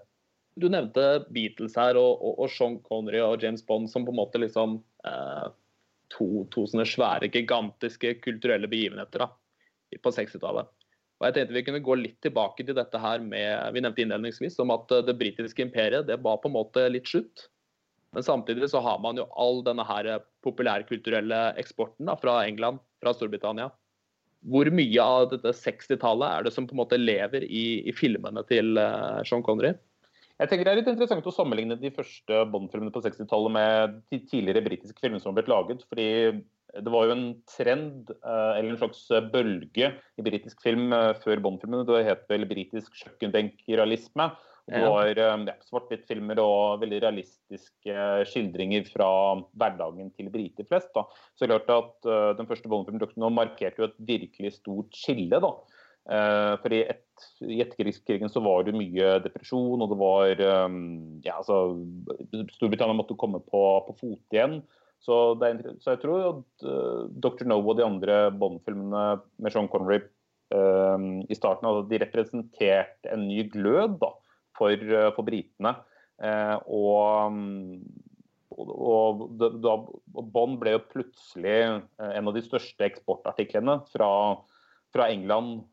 Du 0.59 0.67
nevnte 0.71 1.23
Beatles 1.31 1.75
her 1.79 1.99
og, 1.99 2.19
og, 2.19 2.37
og, 2.43 2.51
Sean 2.51 2.77
Connery 2.83 3.21
og 3.23 3.43
James 3.43 3.63
Bond 3.67 3.87
som 3.91 4.07
på 4.07 4.11
en 4.11 4.19
måte 4.19 4.39
liksom 4.41 4.81
eh, 5.07 5.45
to, 6.11 6.45
to, 6.53 6.65
sånne 6.69 6.85
svære, 6.87 7.31
gigantiske 7.31 8.15
kulturelle 8.23 8.69
begivenheter 8.71 9.25
da, 9.25 9.31
på 10.01 10.13
60-tallet. 10.15 10.69
Og 11.21 11.27
jeg 11.27 11.35
tenkte 11.35 11.55
Vi 11.57 11.65
kunne 11.67 11.83
gå 11.85 11.95
litt 11.99 12.17
tilbake 12.25 12.65
til 12.65 12.77
dette 12.77 12.97
her 13.01 13.21
med 13.21 13.75
vi 13.75 13.83
nevnte 13.83 14.03
innledningsvis, 14.03 14.57
om 14.63 14.73
at 14.73 14.89
det 15.05 15.17
britiske 15.19 15.63
imperiet 15.63 16.07
det 16.09 16.17
var 16.25 16.39
på 16.41 16.49
en 16.49 16.57
måte 16.57 16.87
litt 16.89 17.09
slutt. 17.09 17.47
Men 18.11 18.25
samtidig 18.25 18.69
så 18.71 18.81
har 18.83 18.97
man 18.99 19.19
jo 19.19 19.27
all 19.39 19.61
denne 19.63 19.85
her 19.87 20.09
populærkulturelle 20.43 21.53
eksporten 21.61 22.09
da, 22.09 22.17
fra 22.19 22.41
England, 22.47 22.81
fra 22.99 23.13
Storbritannia. 23.15 23.69
Hvor 24.51 24.67
mye 24.73 25.05
av 25.05 25.29
dette 25.31 25.53
60-tallet 25.53 26.27
er 26.27 26.43
det 26.47 26.51
som 26.55 26.65
på 26.67 26.73
en 26.73 26.81
måte 26.81 26.97
lever 26.99 27.45
i, 27.45 27.85
i 27.85 27.93
filmene 27.93 28.41
til 28.49 28.73
uh, 28.81 29.21
Sean 29.27 29.45
Connery? 29.45 29.75
Jeg 30.41 30.49
tenker 30.49 30.65
Det 30.65 30.71
er 30.71 30.79
litt 30.79 30.89
interessant 30.89 31.27
å 31.29 31.33
sammenligne 31.35 31.77
de 31.77 31.91
første 31.93 32.39
Bond-filmene 32.49 32.93
på 32.93 33.03
60-tallet 33.05 33.53
med 33.53 33.99
de 34.09 34.19
tidligere 34.25 34.63
britiske 34.65 34.97
filmene 34.97 35.21
som 35.21 35.29
har 35.31 35.37
blitt 35.37 35.51
laget. 35.51 35.83
fordi 35.89 36.07
det 36.71 36.87
var 36.87 37.03
jo 37.03 37.15
en 37.17 37.25
trend, 37.51 38.13
uh, 38.23 38.55
eller 38.55 38.71
en 38.71 38.79
slags 38.79 39.03
bølge, 39.33 39.89
i 39.91 40.23
britisk 40.23 40.61
film 40.63 40.95
uh, 40.95 41.11
før 41.21 41.43
Bond-filmene. 41.43 41.85
Det 41.85 41.99
het 42.07 42.23
vel 42.31 42.47
britisk 42.49 42.95
kjøkkenbenkrealisme. 43.03 44.31
Det 44.71 44.79
var 44.85 45.09
eh, 45.09 45.41
ja, 45.49 45.53
svart-hvitt-filmer 45.65 46.39
og 46.39 46.83
veldig 46.83 46.99
realistiske 47.01 48.03
skildringer 48.29 48.85
fra 48.87 49.07
hverdagen 49.57 50.11
til 50.15 50.29
briter 50.31 50.67
flest. 50.69 50.91
Da. 50.95 51.01
Så 51.35 51.49
det 51.49 51.57
klart 51.65 51.73
at 52.05 52.37
Den 52.37 52.47
første 52.47 52.69
Bond-filmen 52.71 53.33
markerte 53.35 53.81
jo 53.81 53.87
et 53.89 53.97
virkelig 54.13 54.53
stort 54.61 54.93
skille. 54.95 55.41
da. 55.43 55.49
Uh, 56.11 56.57
for 56.59 56.75
i, 56.75 56.81
et, 56.91 57.25
i 57.47 57.61
etterkrigskrigen 57.63 58.31
så 58.31 58.41
var 58.43 58.65
det 58.67 58.75
mye 58.75 59.13
depresjon, 59.23 59.79
og 59.79 59.93
det 59.93 59.97
var 60.01 60.41
um, 60.67 60.81
ja, 61.23 61.37
altså, 61.37 61.77
Storbritannia 62.57 62.97
måtte 62.97 63.15
komme 63.19 63.39
på, 63.45 63.61
på 63.87 63.95
fot 63.95 64.35
igjen. 64.35 64.59
Så, 65.01 65.21
er, 65.47 65.61
så, 65.79 65.95
jeg 65.95 66.01
tror 66.03 66.25
at 66.27 66.65
uh, 66.67 67.05
Dr. 67.23 67.47
No 67.49 67.61
og 67.63 67.79
de 67.79 67.87
andre 67.87 68.25
Bond-filmene 68.35 69.05
med 69.41 69.53
Sean 69.53 69.71
Connery 69.71 70.03
i 70.51 71.35
starten 71.37 71.63
altså, 71.63 71.85
de 71.87 71.99
representerte 72.01 73.07
en 73.07 73.21
ny 73.23 73.45
glød. 73.53 73.93
da 74.01 74.09
for, 74.61 74.71
eh, 74.71 75.09
for 75.15 75.27
britene. 75.27 75.75
Eh, 76.21 76.57
og, 76.69 77.37
og, 78.61 79.25
da, 79.39 79.75
Bond 80.35 80.59
ble 80.61 80.75
jo 80.75 80.85
plutselig 80.91 81.57
eh, 81.57 82.11
en 82.11 82.29
av 82.29 82.37
de 82.37 82.43
største 82.45 82.85
eksportartiklene 82.85 83.79
fra, 83.93 84.11
fra 84.91 85.07
England 85.13 85.63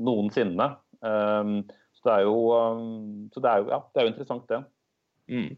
noensinne. 0.00 0.66
Så 1.00 2.06
det 2.06 2.14
er 2.14 2.22
jo, 2.26 2.36
så 3.34 3.42
det 3.44 3.50
er 3.50 3.62
jo, 3.62 3.68
ja, 3.70 3.78
det 3.86 4.00
er 4.00 4.06
jo 4.06 4.12
interessant, 4.12 4.46
det. 4.50 4.60
Mm. 5.30 5.50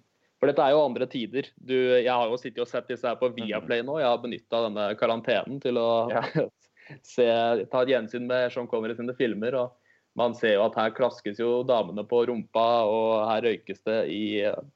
For 0.43 0.51
dette 0.51 0.65
er 0.65 0.75
jo 0.75 0.83
andre 0.83 1.07
tider. 1.07 1.47
Du, 1.55 1.77
jeg 1.77 2.11
har 2.11 2.27
jo 2.27 2.39
sittet 2.41 2.65
og 2.65 2.71
sett 2.71 2.89
disse 2.91 3.07
her 3.07 3.19
på 3.21 3.31
Viaplay 3.37 3.85
nå. 3.87 4.01
Jeg 4.03 4.11
har 4.11 4.19
benytta 4.19 4.65
denne 4.65 4.89
karantenen 4.99 5.61
til 5.63 5.79
å 5.79 5.91
ja. 6.11 6.25
se, 7.15 7.29
ta 7.71 7.85
et 7.85 7.93
gjensyn 7.93 8.27
med 8.27 8.51
Sean 8.51 8.67
Connery 8.71 8.97
sine 8.99 9.15
filmer. 9.19 9.55
og 9.61 9.79
man 10.19 10.35
ser 10.37 10.57
jo 10.57 10.67
at 10.67 10.75
her 10.77 10.91
klaskes 10.93 11.39
jo 11.41 11.63
damene 11.65 12.05
på 12.05 12.25
rumpa, 12.29 12.67
og 12.85 13.23
her 13.31 13.47
røykes 13.47 13.81
det 13.87 14.01
i 14.13 14.25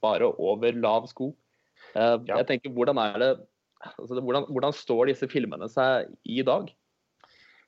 bare 0.04 0.30
over 0.30 0.78
lav 0.80 1.11
sko. 1.11 1.33
Eh. 1.92 2.14
Jeg 2.30 2.49
tenker, 2.49 2.73
hvordan 2.73 3.02
er 3.02 3.18
det 3.21 3.30
altså, 3.83 4.21
hvordan, 4.21 4.47
hvordan, 4.49 4.76
står 4.76 5.11
disse 5.11 5.28
filmene 5.28 5.68
seg 5.73 6.09
i 6.25 6.40
dag? 6.47 6.71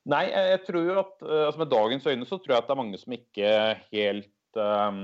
Nei, 0.09 0.25
jeg 0.33 0.63
tror 0.65 0.85
jo 0.87 0.99
at 1.03 1.25
eh, 1.27 1.45
altså 1.47 1.61
Med 1.61 1.71
dagens 1.73 2.07
øyne 2.09 2.29
så 2.29 2.39
tror 2.41 2.55
jeg 2.55 2.63
at 2.63 2.69
det 2.69 2.75
er 2.75 2.81
mange 2.81 3.01
som 3.01 3.17
ikke 3.17 3.51
helt 3.93 4.31
um, 4.57 5.01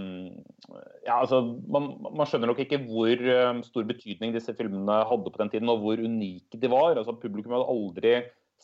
ja, 1.04 1.18
altså, 1.18 1.42
man, 1.68 1.90
man, 2.08 2.24
skjønner 2.26 2.50
nok 2.50 2.62
ikke 2.64 2.80
hvor 2.86 3.20
um, 3.50 3.60
stor 3.66 3.84
betydning 3.88 4.32
disse 4.34 4.54
filmene 4.56 5.02
hadde 5.10 5.30
på 5.30 5.42
den 5.42 5.52
tiden, 5.52 5.68
og 5.70 5.82
hvor 5.84 6.00
unike 6.00 6.60
de 6.60 6.70
var. 6.72 6.96
Altså, 6.96 7.16
publikum 7.20 7.52
hadde 7.54 7.68
aldri 7.74 8.14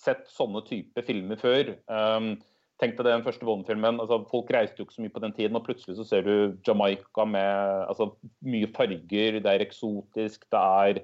sett 0.00 0.24
sånne 0.32 0.64
type 0.66 1.04
filmer 1.06 1.40
før. 1.40 1.74
Um, 1.92 2.34
Tenk 2.80 2.94
deg 2.96 3.10
den 3.10 3.24
første 3.26 3.44
Bond-filmen. 3.44 3.98
Altså, 4.00 4.22
folk 4.30 4.48
reiste 4.54 4.80
jo 4.80 4.86
ikke 4.86 4.94
så 4.96 5.02
mye 5.04 5.12
på 5.12 5.20
den 5.20 5.34
tiden, 5.36 5.56
og 5.58 5.66
plutselig 5.66 5.98
så 5.98 6.06
ser 6.08 6.24
du 6.24 6.54
Jamaica 6.64 7.26
med 7.28 7.82
altså, 7.90 8.06
mye 8.40 8.70
farger. 8.72 9.36
Det 9.36 9.50
er 9.50 9.64
eksotisk, 9.66 10.46
det 10.48 10.62
er 10.86 11.02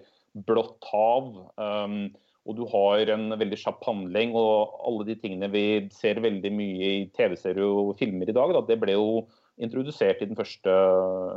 blått 0.49 0.89
hav. 0.89 1.29
Um, 1.61 2.15
og 2.47 2.57
du 2.59 2.63
har 2.71 3.11
en 3.15 3.35
veldig 3.39 3.59
kjapp 3.61 3.83
handling. 3.89 4.35
Og 4.39 4.79
alle 4.87 5.09
de 5.11 5.19
tingene 5.21 5.51
vi 5.53 5.65
ser 5.95 6.23
veldig 6.25 6.53
mye 6.55 6.93
i 7.03 7.03
TV-serier 7.17 7.67
og 7.67 7.97
filmer 8.01 8.31
i 8.31 8.37
dag, 8.37 8.55
da, 8.55 8.63
det 8.69 8.79
ble 8.83 8.97
jo 8.97 9.27
introdusert 9.63 10.23
i 10.23 10.29
den 10.29 10.39
første, 10.39 10.73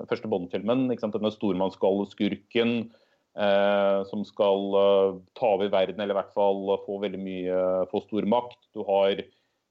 første 0.10 0.30
Bond-filmen. 0.32 0.88
Denne 0.92 1.34
stormannsgalleskurken 1.34 2.78
eh, 2.86 4.00
som 4.12 4.24
skal 4.28 4.80
eh, 4.84 5.20
ta 5.40 5.56
over 5.56 5.74
verden, 5.74 6.00
eller 6.00 6.18
i 6.18 6.20
hvert 6.22 6.38
fall 6.38 6.78
få 6.86 7.02
veldig 7.04 7.22
mye, 7.24 7.60
få 7.92 8.04
stor 8.06 8.28
makt. 8.38 8.62
Du 8.76 8.84
har 8.88 9.24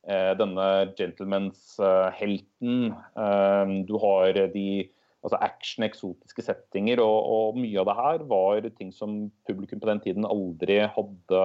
Eh, 0.09 0.33
denne 0.41 0.95
gentlemans-helten. 0.97 2.93
Eh, 2.95 3.73
du 3.85 3.99
har 4.01 4.33
de 4.55 4.89
altså 5.25 5.39
action, 5.43 5.87
eksotiske 5.87 6.45
settinger, 6.47 7.03
og, 7.03 7.17
og, 7.33 7.59
mye 7.59 7.81
av 7.83 7.89
det 7.89 7.97
her 7.99 8.27
var 8.31 8.69
ting 8.79 8.93
som 8.95 9.25
publikum 9.49 9.83
på 9.83 9.91
den 9.91 10.03
tiden 10.05 10.29
aldri 10.29 10.81
hadde 10.95 11.43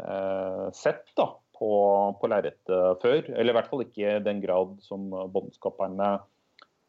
eh, 0.00 0.66
sett 0.76 1.08
da, 1.18 1.30
på, 1.56 1.70
på 2.20 2.30
lerretet 2.30 3.02
før. 3.02 3.22
Eller 3.32 3.52
i 3.52 3.58
hvert 3.58 3.70
fall 3.72 3.86
ikke 3.86 4.04
i 4.18 4.24
den 4.24 4.42
grad 4.44 4.76
som 4.84 5.08
båndskaperne 5.32 6.12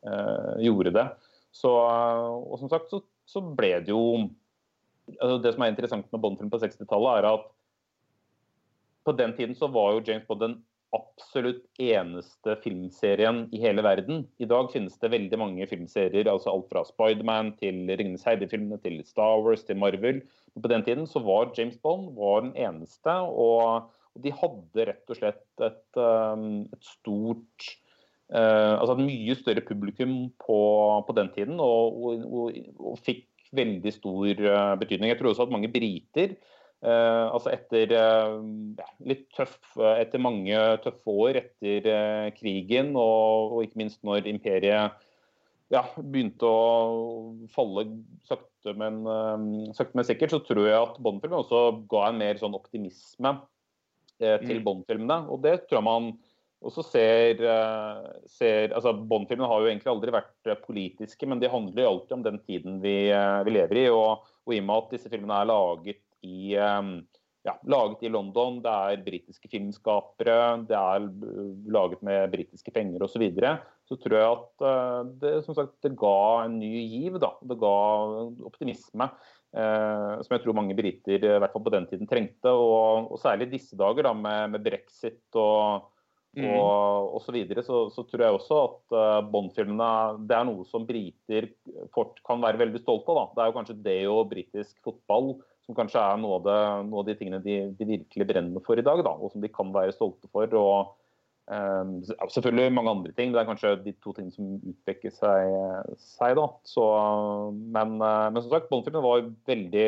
eh, 0.07 0.53
gjorde 0.67 0.95
det. 0.99 1.07
Så, 1.51 1.71
og 1.71 2.59
som 2.59 2.71
sagt 2.71 2.91
så, 2.91 3.01
så 3.27 3.43
ble 3.43 3.73
det 3.83 3.91
jo 3.91 4.29
altså 5.19 5.41
Det 5.43 5.51
som 5.51 5.63
er 5.65 5.71
interessant 5.73 6.05
med 6.13 6.21
Bond-film 6.23 6.51
på 6.53 6.59
60-tallet, 6.61 7.19
er 7.19 7.25
at 7.33 7.47
på 9.03 9.13
den 9.17 9.33
tiden 9.35 9.57
så 9.57 9.67
var 9.67 9.95
jo 9.95 10.03
James 10.07 10.23
Bond 10.27 10.45
en 10.45 10.53
absolutt 10.95 11.63
eneste 11.79 12.55
filmserien 12.63 13.45
i 13.55 13.61
hele 13.63 13.83
verden. 13.85 14.25
I 14.43 14.47
dag 14.49 14.71
finnes 14.73 14.97
det 14.99 15.11
veldig 15.13 15.39
mange 15.39 15.67
filmserier, 15.69 16.27
altså 16.27 16.51
alt 16.51 16.67
fra 16.71 16.83
Spiderman 16.87 17.53
til 17.61 17.85
Ringenes 17.87 18.25
herre-filmene 18.27 18.79
til 18.83 18.99
Star 19.07 19.39
Wars 19.43 19.63
til 19.67 19.79
Marvel. 19.79 20.21
Men 20.51 20.65
på 20.65 20.71
den 20.71 20.83
tiden 20.87 21.07
så 21.07 21.23
var 21.23 21.53
James 21.57 21.79
Bond 21.79 22.11
var 22.17 22.43
den 22.43 22.53
eneste, 22.59 23.15
og, 23.23 23.87
og 24.11 24.25
de 24.25 24.35
hadde 24.35 24.87
rett 24.91 25.15
og 25.15 25.21
slett 25.21 25.65
et, 25.67 25.83
um, 25.95 26.47
et 26.67 26.91
stort 26.93 27.71
uh, 28.35 28.75
Altså 28.75 28.97
et 28.97 29.05
mye 29.07 29.39
større 29.39 29.63
publikum 29.67 30.15
på, 30.43 30.61
på 31.07 31.19
den 31.19 31.31
tiden, 31.37 31.59
og, 31.63 32.01
og, 32.03 32.57
og, 32.79 32.97
fikk 32.99 33.27
veldig 33.55 33.91
stor 33.95 34.43
uh, 34.43 34.75
betydning. 34.79 35.11
Jeg 35.11 35.19
tror 35.19 35.31
også 35.31 35.47
at 35.47 35.55
mange 35.55 35.71
briter 35.71 36.35
Uh, 36.81 37.29
altså 37.29 37.51
etter 37.53 37.91
uh, 37.93 38.39
litt 39.05 39.27
tøff, 39.37 39.59
uh, 39.77 39.99
etter 40.01 40.17
mange 40.17 40.57
tøffe 40.81 41.13
år 41.13 41.37
etter 41.37 42.31
krigen, 42.33 42.95
og, 42.97 43.53
og, 43.53 43.59
ikke 43.67 43.83
minst 43.83 44.01
når 44.07 44.25
imperiet 44.31 44.95
ja, 45.69 45.83
begynte 46.01 46.49
å 46.49 47.35
falle 47.53 47.85
sakte, 48.25 48.73
men, 48.73 48.97
sakte, 49.77 49.93
men 49.93 50.09
sikkert, 50.09 50.33
så 50.33 50.41
tror 50.43 50.65
jeg 50.65 50.79
at 50.79 50.97
Bond-filmen 51.05 51.37
også 51.37 51.61
ga 51.91 52.07
en 52.09 52.19
mer 52.19 52.41
sånn 52.41 52.57
optimisme 52.57 53.35
til 54.17 54.59
mm. 54.59 54.65
Bond-filmene. 54.65 55.21
Og 55.31 55.39
det 55.45 55.61
tror 55.69 55.79
jeg 55.79 55.87
man 55.87 56.11
også 56.65 56.83
ser, 56.89 57.39
ser 58.27 58.75
altså 58.75 58.91
Bond-filmene 58.99 59.47
har 59.47 59.63
jo 59.63 59.71
egentlig 59.71 59.93
aldri 59.93 60.17
vært 60.17 60.51
politiske, 60.65 61.29
men 61.29 61.39
de 61.39 61.53
handler 61.53 61.85
jo 61.85 61.93
alltid 61.93 62.17
om 62.17 62.27
den 62.27 62.43
tiden 62.43 62.81
vi, 62.83 62.97
vi 63.47 63.55
lever 63.55 63.85
i. 63.85 63.87
Og, 63.95 64.27
og, 64.43 64.51
i 64.51 64.59
og 64.59 64.67
med 64.67 64.75
at 64.75 64.95
disse 64.97 65.13
filmene 65.13 65.39
er 65.39 65.53
laget 65.53 66.03
i 66.27 66.55
ja, 67.43 67.55
laget 67.65 68.03
i 68.05 68.09
London, 68.09 68.59
det 68.61 68.71
er 68.71 69.03
britiske 69.05 69.49
filmskapere, 69.49 70.61
det 70.69 70.77
er 70.77 71.07
laget 71.73 72.01
med 72.05 72.31
britiske 72.33 72.73
penger 72.73 73.01
osv. 73.01 73.15
Så, 73.15 73.21
videre, 73.23 73.53
så 73.89 73.97
tror 73.97 74.17
jeg 74.17 74.31
at 74.35 74.65
uh, 74.65 75.11
det, 75.23 75.33
som 75.47 75.57
sagt, 75.57 75.73
det 75.81 75.95
ga 75.99 76.45
en 76.45 76.59
ny 76.61 76.71
giv. 76.85 77.17
Da. 77.21 77.33
Det 77.41 77.57
ga 77.61 77.75
optimisme. 78.47 79.09
Eh, 79.51 80.11
som 80.23 80.31
jeg 80.31 80.45
tror 80.45 80.55
mange 80.55 80.75
briter 80.77 81.25
i 81.27 81.31
hvert 81.43 81.51
fall 81.51 81.63
på 81.65 81.73
den 81.73 81.87
tiden 81.89 82.07
trengte. 82.07 82.53
Og, 82.55 83.09
og 83.11 83.19
særlig 83.19 83.49
disse 83.51 83.75
dager 83.75 84.07
da, 84.07 84.13
med, 84.15 84.53
med 84.53 84.63
brexit 84.63 85.25
og, 85.35 85.89
mm. 86.37 86.45
og, 86.53 87.17
og 87.17 87.25
så, 87.25 87.35
videre, 87.35 87.65
så, 87.67 87.81
så, 87.91 88.05
tror 88.07 88.23
jeg 88.23 88.37
også 88.37 88.61
at 88.61 88.95
uh, 88.95 89.17
Bond-filmene 89.33 89.89
det 90.23 90.37
er 90.37 90.47
noe 90.47 90.63
som 90.69 90.87
briter 90.87 91.49
fort 91.91 92.21
kan 92.27 92.39
være 92.43 92.63
veldig 92.63 92.79
stolte 92.79 93.11
av. 93.11 93.19
Da. 93.19 93.27
Det 93.33 93.43
er 93.43 93.51
jo 93.51 93.57
kanskje 93.59 93.79
det 93.89 93.99
og 94.13 94.29
britisk 94.31 94.77
fotball 94.87 95.33
som 95.65 95.77
kanskje 95.77 96.01
er 96.01 96.19
noe 96.21 96.39
av, 96.39 96.47
det, 96.47 96.57
noe 96.89 97.03
av 97.03 97.07
de 97.07 97.15
tingene 97.19 97.41
de, 97.43 97.59
de, 97.77 97.87
virkelig 97.95 98.27
brenner 98.27 98.65
for 98.65 98.79
i 98.79 98.85
dag, 98.85 99.03
da, 99.05 99.13
og 99.13 99.33
som 99.33 99.43
de 99.43 99.51
kan 99.53 99.71
være 99.75 99.95
stolte 99.95 100.29
for. 100.33 100.51
og 100.57 100.93
um, 101.51 101.99
Selvfølgelig 102.05 102.75
mange 102.75 102.95
andre 102.95 103.15
ting, 103.17 103.33
det 103.33 103.41
er 103.41 103.49
kanskje 103.49 103.75
de 103.85 103.95
to 103.99 104.15
tingene 104.17 104.35
som 104.35 104.55
utpeker 104.57 105.13
seg. 105.15 105.53
seg 106.17 106.37
da. 106.39 106.47
Så, 106.67 106.87
men, 107.77 107.99
eh, 107.99 108.27
men, 108.31 108.41
som 108.41 108.51
sagt, 108.53 108.71
Bond-filmen 108.71 109.05
var 109.05 109.29
veldig 109.49 109.87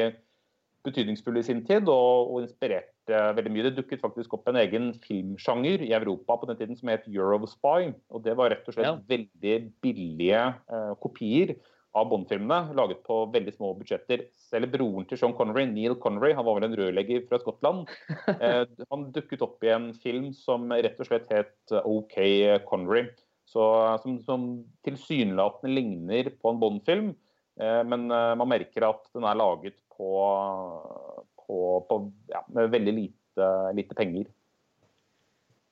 betydningsfull 0.84 1.39
i 1.39 1.46
sin 1.48 1.62
tid 1.65 1.88
og, 1.88 2.32
og 2.34 2.42
inspirerte 2.44 3.20
veldig 3.38 3.51
mye. 3.51 3.68
Det 3.70 3.77
dukket 3.77 4.03
faktisk 4.03 4.36
opp 4.36 4.50
en 4.51 4.60
egen 4.60 4.92
filmsjanger 5.03 5.84
i 5.86 5.94
Europa 5.96 6.38
på 6.39 6.50
den 6.50 6.60
tiden 6.60 6.80
som 6.80 6.92
het 6.92 7.08
Eurospy. 7.08 7.94
og 8.12 8.25
Det 8.25 8.36
var 8.39 8.51
rett 8.51 8.68
og 8.68 8.75
slett 8.75 8.92
ja. 8.92 8.98
veldig 9.10 9.56
billige 9.84 10.44
uh, 10.68 10.92
kopier 11.03 11.56
av 11.93 12.07
Bond-filmene, 12.09 12.73
laget 12.77 13.03
på 13.05 13.19
veldig 13.33 13.53
små 13.53 13.73
budsjetter. 13.77 14.25
Selv 14.50 14.71
broren 14.73 15.05
til 15.09 15.19
Sean 15.19 15.35
Connery, 15.38 15.67
Neil 15.69 15.95
Connery, 16.01 16.31
han 16.33 16.45
var 16.47 16.57
vel 16.57 16.67
en 16.67 16.77
rørlegger 16.79 17.27
fra 17.29 17.41
Skottland. 17.41 17.85
Eh, 18.43 18.63
han 18.89 19.03
dukket 19.13 19.43
opp 19.45 19.62
i 19.63 19.69
en 19.71 19.91
film 20.01 20.31
som 20.35 20.71
rett 20.71 21.00
og 21.00 21.07
slett 21.07 21.29
het 21.31 21.73
OK 21.85 22.15
Connery. 22.67 23.05
Så, 23.47 23.63
som, 24.01 24.17
som 24.25 24.45
tilsynelatende 24.88 25.73
ligner 25.75 26.31
på 26.41 26.51
en 26.51 26.62
Bond-film, 26.62 27.12
eh, 27.62 27.81
men 27.88 28.07
eh, 28.09 28.33
man 28.39 28.50
merker 28.50 28.88
at 28.89 29.05
den 29.13 29.27
er 29.29 29.38
laget 29.38 29.77
på, 29.93 30.09
på, 31.43 31.59
på 31.89 32.00
ja, 32.33 32.41
med 32.55 32.73
veldig 32.73 32.95
lite, 32.97 33.51
lite, 33.77 34.00
penger. 34.00 34.31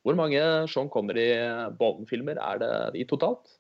Hvor 0.06 0.18
mange 0.20 0.42
Sean 0.70 0.90
Connery 0.94 1.28
Bond-filmer 1.80 2.40
er 2.42 2.62
det 2.62 2.74
i 3.02 3.08
totalt? 3.10 3.58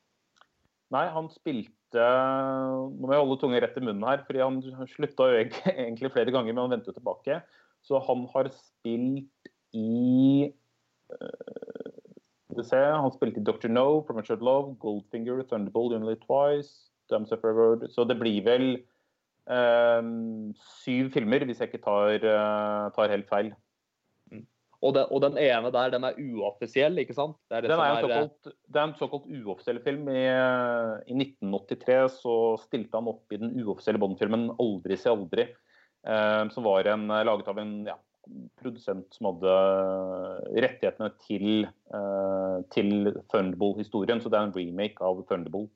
Nei, 0.94 1.08
han 1.10 1.30
spilte 1.34 1.81
Nå 1.98 3.08
må 3.08 3.12
jeg 3.14 3.24
holde 3.24 3.40
tunga 3.42 3.62
rett 3.64 3.78
i 3.78 3.84
munnen 3.84 4.08
her, 4.08 4.24
fordi 4.28 4.44
han 4.44 4.62
slutta 4.92 5.30
jo 5.32 5.42
egentlig 5.74 6.12
flere 6.14 6.34
ganger, 6.34 6.54
men 6.54 6.64
han 6.64 6.76
vendte 6.76 6.92
jo 6.92 6.98
tilbake. 7.00 7.42
Så 7.86 8.00
han 8.08 8.28
har 8.34 8.52
spilt 8.54 9.52
i 9.74 10.52
uh, 11.12 11.92
Han 12.52 13.14
spilte 13.16 13.40
i 13.40 13.44
Dr. 13.44 13.70
No, 13.72 14.02
Premature 14.06 14.38
Love, 14.44 14.76
Goldfinger, 14.80 15.42
Thunderbolt, 15.50 15.96
Only 15.96 16.16
Twice, 16.20 16.92
Dams 17.10 17.32
Up 17.32 17.44
River 17.44 17.88
Så 17.90 18.04
det 18.04 18.20
blir 18.20 18.44
vel 18.44 18.68
um, 19.48 20.54
syv 20.84 21.12
filmer, 21.16 21.46
hvis 21.46 21.60
jeg 21.60 21.72
ikke 21.72 21.86
tar, 21.86 22.20
uh, 22.22 22.92
tar 22.96 23.14
helt 23.16 23.30
feil. 23.30 23.54
Og 24.82 24.96
den, 24.98 25.06
og 25.14 25.22
den, 25.22 25.36
ene 25.38 25.70
der, 25.74 25.92
den 25.94 26.06
er 26.08 26.18
uoffisiell, 26.18 26.96
ikke 27.04 27.14
sant? 27.14 27.36
Det 27.52 27.60
er, 27.60 27.68
det 27.70 27.76
er, 27.76 27.84
en, 27.86 28.06
såkalt, 28.06 28.54
det 28.66 28.80
er 28.80 28.88
en 28.88 28.96
såkalt 28.98 29.28
uoffisiell 29.30 29.80
film. 29.86 30.08
I, 30.10 30.24
I, 31.06 31.18
1983 31.18 31.98
så 32.16 32.38
stilte 32.64 32.98
han 32.98 33.10
opp 33.12 33.36
i 33.36 33.38
den 33.42 33.54
uoffisielle 33.62 34.02
Bond-filmen 34.02 34.50
'Aldri 34.56 34.98
si 34.98 35.12
aldri'. 35.12 35.52
Eh, 36.02 36.44
som 36.50 36.66
var 36.66 36.90
en, 36.90 37.06
laget 37.08 37.52
av 37.52 37.60
en 37.62 37.76
ja, 37.86 38.00
produsent 38.62 39.14
som 39.14 39.30
hadde 39.30 39.54
rettighetene 40.66 41.12
til, 41.28 41.68
eh, 41.94 42.58
til 42.74 43.12
Thunderbolt-historien. 43.30 44.22
Så 44.22 44.34
det 44.34 44.40
er 44.40 44.50
en 44.50 44.58
remake 44.58 45.06
av 45.06 45.22
Thunderbolt. 45.30 45.74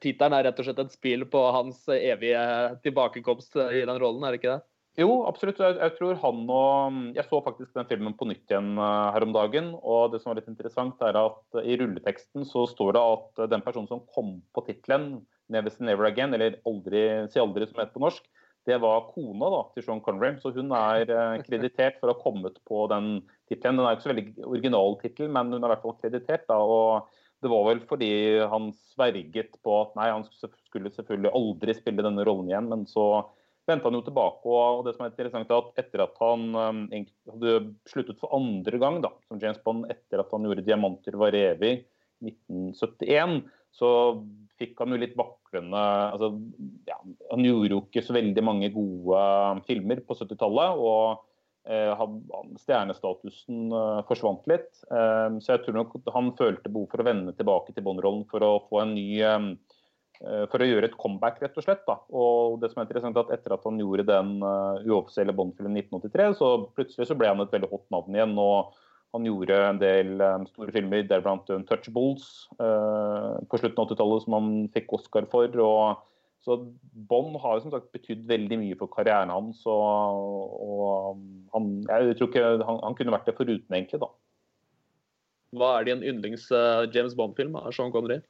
Tittelen 0.00 0.32
er 0.36 0.46
rett 0.48 0.60
og 0.60 0.64
slett 0.64 0.80
et 0.80 0.94
spill 0.96 1.26
på 1.28 1.40
hans 1.52 1.82
evige 1.92 2.42
tilbakekomst 2.84 3.58
i 3.68 3.82
den 3.84 3.98
rollen, 4.00 4.24
er 4.24 4.32
det 4.32 4.40
ikke 4.40 4.54
det? 4.54 4.62
Jo, 4.98 5.22
absolutt. 5.28 5.60
Jeg, 5.62 5.76
jeg, 5.78 5.94
tror 5.96 6.18
han 6.18 6.40
og 6.50 6.96
Jeg 7.14 7.24
så 7.28 7.38
faktisk 7.44 7.76
den 7.76 7.86
filmen 7.88 8.16
på 8.18 8.26
nytt 8.26 8.50
igjen 8.50 8.72
uh, 8.80 9.12
her 9.14 9.26
om 9.26 9.34
dagen. 9.36 9.70
Og 9.78 10.10
det 10.12 10.20
som 10.20 10.32
var 10.32 10.40
litt 10.40 10.50
interessant, 10.50 10.98
er 11.06 11.18
at 11.20 11.62
i 11.62 11.78
rulleteksten 11.80 12.48
så 12.48 12.66
står 12.70 12.96
det 12.96 13.04
at 13.14 13.44
den 13.54 13.64
personen 13.64 13.88
som 13.90 14.02
kom 14.14 14.40
på 14.54 14.66
tittelen 14.66 15.22
'Never 15.50 15.70
Say 15.70 15.86
Never 15.86 16.06
Again', 16.06 16.34
eller 16.34 16.58
aldri, 16.66 17.26
'Si 17.30 17.42
aldri' 17.42 17.66
som 17.66 17.80
heter 17.80 17.96
på 17.96 18.04
norsk, 18.04 18.26
det 18.68 18.76
var 18.82 19.08
kona 19.14 19.48
da, 19.50 19.62
til 19.74 19.82
Sean 19.82 20.02
Connery. 20.04 20.36
Så 20.38 20.52
hun 20.54 20.70
er 20.76 21.08
kreditert 21.46 21.96
for 21.98 22.10
å 22.10 22.14
ha 22.14 22.22
kommet 22.22 22.60
på 22.68 22.84
den 22.92 23.22
tittelen. 23.48 23.80
Den 23.80 23.86
er 23.86 23.96
ikke 23.96 24.04
så 24.04 24.12
veldig 24.12 24.46
original 24.46 24.98
tittel, 25.00 25.30
men 25.32 25.50
hun 25.50 25.62
er 25.62 25.70
i 25.70 25.72
hvert 25.72 25.86
fall 25.86 25.96
kreditert. 26.02 26.46
da, 26.46 26.58
og 26.60 27.08
det 27.40 27.50
var 27.50 27.66
vel 27.70 27.80
fordi 27.88 28.12
han 28.52 28.70
sverget 28.92 29.56
på 29.64 29.76
at 29.80 29.94
nei, 29.96 30.10
han 30.12 30.26
skulle 30.28 30.92
selvfølgelig 30.92 31.32
aldri 31.32 31.76
spille 31.76 32.04
denne 32.04 32.24
rollen 32.28 32.50
igjen, 32.50 32.68
men 32.68 32.84
så 32.88 33.06
vendte 33.70 33.88
han 33.88 33.96
jo 33.98 34.02
tilbake. 34.06 34.50
Og 34.50 34.84
det 34.86 34.96
som 34.96 35.06
er 35.06 35.12
interessant 35.12 35.50
er 35.50 35.62
at 35.62 35.80
etter 35.84 36.04
at 36.04 36.20
han 36.22 36.44
um, 36.56 36.82
hadde 37.30 37.54
sluttet 37.90 38.20
for 38.20 38.34
andre 38.36 38.82
gang 38.82 39.00
da, 39.04 39.12
som 39.28 39.40
James 39.42 39.62
Bond 39.64 39.88
etter 39.92 40.22
at 40.22 40.34
han 40.34 40.46
gjorde 40.46 40.66
'Diamanter 40.66 41.18
var 41.20 41.36
evig' 41.38 41.80
i 42.20 42.34
1971, 42.34 43.40
så 43.72 43.90
fikk 44.60 44.82
han 44.82 44.92
jo 44.92 45.00
litt 45.00 45.16
vaklende 45.16 45.80
altså, 46.12 46.34
ja, 46.88 46.98
Han 47.30 47.46
gjorde 47.46 47.72
jo 47.72 47.82
ikke 47.86 48.02
så 48.04 48.16
veldig 48.16 48.44
mange 48.44 48.70
gode 48.74 49.24
um, 49.56 49.62
filmer 49.66 50.02
på 50.04 50.16
70-tallet. 50.18 50.80
og 50.84 51.24
eh, 51.70 52.04
Stjernestatusen 52.60 53.72
eh, 53.72 54.00
forsvant 54.08 54.46
litt. 54.50 54.70
Eh, 54.90 55.38
så 55.40 55.54
jeg 55.54 55.64
tror 55.64 55.78
nok 55.80 55.96
han 56.14 56.32
følte 56.38 56.72
behov 56.72 56.90
for 56.92 57.02
å 57.02 57.08
vende 57.08 57.36
tilbake 57.36 57.74
til 57.74 57.86
Bond-rollen 57.86 58.26
for 58.30 58.44
å 58.44 58.52
få 58.68 58.82
en 58.84 58.96
ny 58.98 59.08
um, 59.24 59.52
for 60.20 60.60
å 60.60 60.66
gjøre 60.68 60.90
et 60.90 60.96
comeback, 61.00 61.38
rett 61.40 61.56
og 61.56 61.64
slett. 61.64 61.80
Da. 61.86 61.96
Og 62.12 62.58
det 62.60 62.68
som 62.72 62.82
er 62.82 62.86
interessant 62.86 63.16
er 63.16 63.24
at 63.24 63.32
Etter 63.38 63.54
at 63.56 63.64
han 63.64 63.80
gjorde 63.80 64.04
den 64.10 64.36
uh, 64.44 64.76
uoffisielle 64.84 65.32
Bond-filmen 65.36 65.78
1983, 65.80 66.26
så 66.36 66.50
plutselig 66.76 67.08
så 67.08 67.16
ble 67.16 67.30
han 67.32 67.40
et 67.40 67.54
veldig 67.54 67.70
hot 67.70 67.86
navn 67.94 68.18
igjen. 68.18 68.36
og 68.36 68.76
Han 69.16 69.26
gjorde 69.30 69.56
en 69.64 69.80
del 69.80 70.12
um, 70.20 70.44
store 70.52 70.74
filmer, 70.76 71.06
deriblant 71.08 71.48
Untouchables 71.56 72.28
uh, 72.60 73.40
på 73.48 73.62
slutten 73.62 73.80
av 73.80 73.88
80-tallet, 73.88 74.26
som 74.26 74.36
han 74.36 74.50
fikk 74.76 74.92
Oscar 74.98 75.28
for. 75.32 75.56
og 75.64 76.06
så 76.44 76.56
Bond 77.08 77.36
har 77.40 77.56
jo 77.56 77.66
som 77.66 77.74
sagt 77.74 77.90
betydd 77.92 78.24
veldig 78.28 78.58
mye 78.62 78.76
for 78.80 78.92
karrieren 78.92 79.32
hans. 79.32 79.60
og, 79.68 80.58
og 80.64 81.22
han, 81.54 81.70
jeg 81.88 82.16
tror 82.18 82.30
ikke 82.30 82.44
han, 82.60 82.82
han, 82.84 82.96
kunne 82.98 83.16
vært 83.16 83.28
det 83.28 83.36
foruten, 83.36 83.76
egentlig. 83.76 84.00
da. 84.04 84.10
Hva 85.56 85.72
er 85.78 85.88
din 85.88 86.04
yndlings 86.06 86.46
uh, 86.54 86.86
James 86.94 87.16
Bond-film 87.18 87.56
av 87.60 87.72
Sean 87.76 87.92
Connery? 87.92 88.20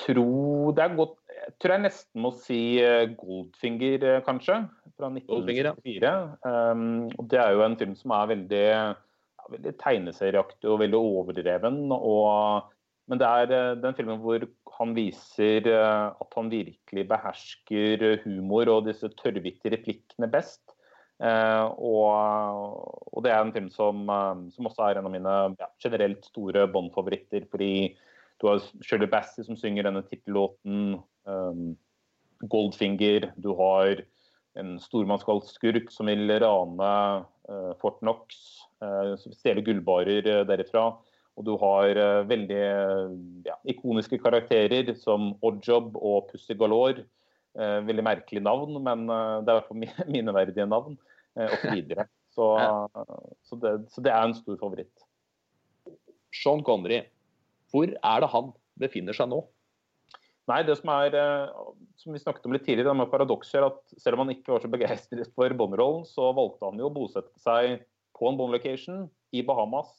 Tror 0.00 0.74
det 0.76 0.84
er 0.84 0.96
godt 0.98 1.16
Jeg 1.40 1.54
tror 1.60 1.74
jeg 1.74 1.84
nesten 1.86 2.24
må 2.24 2.30
si 2.36 2.60
eh, 2.82 3.12
Goldfinger, 3.18 4.04
eh, 4.06 4.24
kanskje. 4.26 4.58
Fra 5.00 5.08
1994. 5.08 6.02
Ja. 6.04 6.12
Um, 6.44 7.08
og 7.16 7.30
det 7.32 7.40
er 7.40 7.54
jo 7.56 7.62
en 7.64 7.78
film 7.80 7.94
som 7.98 8.12
er 8.14 8.28
veldig, 8.34 8.64
ja, 8.68 9.46
veldig 9.54 9.72
tegneserieaktig 9.80 10.68
og 10.70 10.82
veldig 10.82 11.00
overdreven. 11.00 11.78
Og, 11.96 12.68
men 13.10 13.22
det 13.22 13.30
er 13.30 13.54
eh, 13.56 13.78
den 13.80 13.96
filmen 13.96 14.20
hvor 14.22 14.44
han 14.80 14.92
viser 14.96 15.66
at 15.72 16.36
han 16.36 16.52
virkelig 16.52 17.02
behersker 17.08 18.04
humor 18.22 18.70
og 18.72 18.86
disse 18.86 19.10
tørrvittige 19.18 19.74
replikkene 19.74 20.28
best. 20.32 20.62
Uh, 21.20 21.66
og, 21.76 22.86
og, 23.10 23.18
det 23.26 23.32
er 23.32 23.42
en 23.42 23.52
film 23.52 23.72
som, 23.72 24.06
som 24.54 24.68
også 24.70 24.86
er 24.86 25.00
en 25.00 25.08
av 25.08 25.12
mine 25.12 25.34
ja, 25.58 25.68
generelt 25.82 26.24
store 26.30 26.68
Bond-favoritter. 26.72 27.48
fordi 27.50 27.72
du 28.40 28.48
har 28.48 28.62
Shirley 28.80 29.08
Bassey 29.10 29.44
som 29.44 29.58
synger 29.58 29.86
denne 29.86 30.02
tittellåten. 30.06 30.96
Um, 31.28 31.74
Goldfinger. 32.48 33.30
Du 33.36 33.52
har 33.58 34.00
en 34.58 34.78
stormannskalt 34.80 35.50
som 35.92 36.08
vil 36.08 36.32
rane 36.40 36.90
uh, 37.50 37.72
Fort 37.82 38.00
Knox. 38.00 38.40
Uh, 38.80 39.12
stjele 39.36 39.64
gullbarer 39.64 40.24
uh, 40.24 40.46
derifra. 40.48 40.88
Og 41.36 41.46
du 41.46 41.52
har 41.60 42.00
uh, 42.00 42.24
veldig 42.28 42.64
ja, 43.44 43.58
ikoniske 43.68 44.18
karakterer 44.24 44.94
som 44.96 45.34
Oddjob 45.44 46.00
og 46.00 46.32
Pussy 46.32 46.56
Galore. 46.56 47.04
Uh, 47.58 47.82
veldig 47.84 48.06
merkelig 48.06 48.40
navn, 48.46 48.76
men 48.80 49.08
uh, 49.10 49.42
det 49.44 49.50
er 49.50 49.56
i 49.56 49.60
hvert 49.60 49.68
fall 49.68 50.10
minneverdige 50.16 50.68
navn. 50.76 50.96
Uh, 51.36 51.44
og 51.44 51.56
så 51.60 51.76
videre. 51.76 52.08
Så, 52.30 52.46
så, 53.42 53.56
det, 53.58 53.70
så 53.90 54.02
det 54.06 54.12
er 54.14 54.22
en 54.22 54.36
stor 54.38 54.56
favoritt. 54.60 55.02
Sean 56.30 56.62
Connery, 56.62 57.02
hvor 57.70 57.90
er 57.90 58.22
det 58.22 58.30
han 58.34 58.52
befinner 58.80 59.16
seg 59.16 59.30
nå? 59.30 59.40
Nei, 60.50 60.62
det 60.66 60.74
som 60.80 60.90
er, 60.96 61.14
eh, 61.14 61.72
som 62.00 62.14
vi 62.14 62.20
snakket 62.22 62.46
om 62.48 62.54
litt 62.56 62.64
tidligere, 62.66 62.96
med 62.96 63.10
paradokser 63.12 63.66
at 63.66 63.80
selv 64.00 64.18
om 64.18 64.24
han 64.24 64.34
ikke 64.34 64.54
var 64.54 64.64
så 64.64 64.70
begeistret 64.72 65.30
for 65.36 65.52
Bond-rollen, 65.54 66.06
så 66.08 66.32
valgte 66.34 66.66
han 66.66 66.80
jo 66.80 66.88
å 66.88 66.94
bosette 66.94 67.42
seg 67.42 67.84
på 68.18 68.30
en 68.30 68.38
Bond-location 68.40 69.04
i 69.36 69.44
Bahamas. 69.46 69.92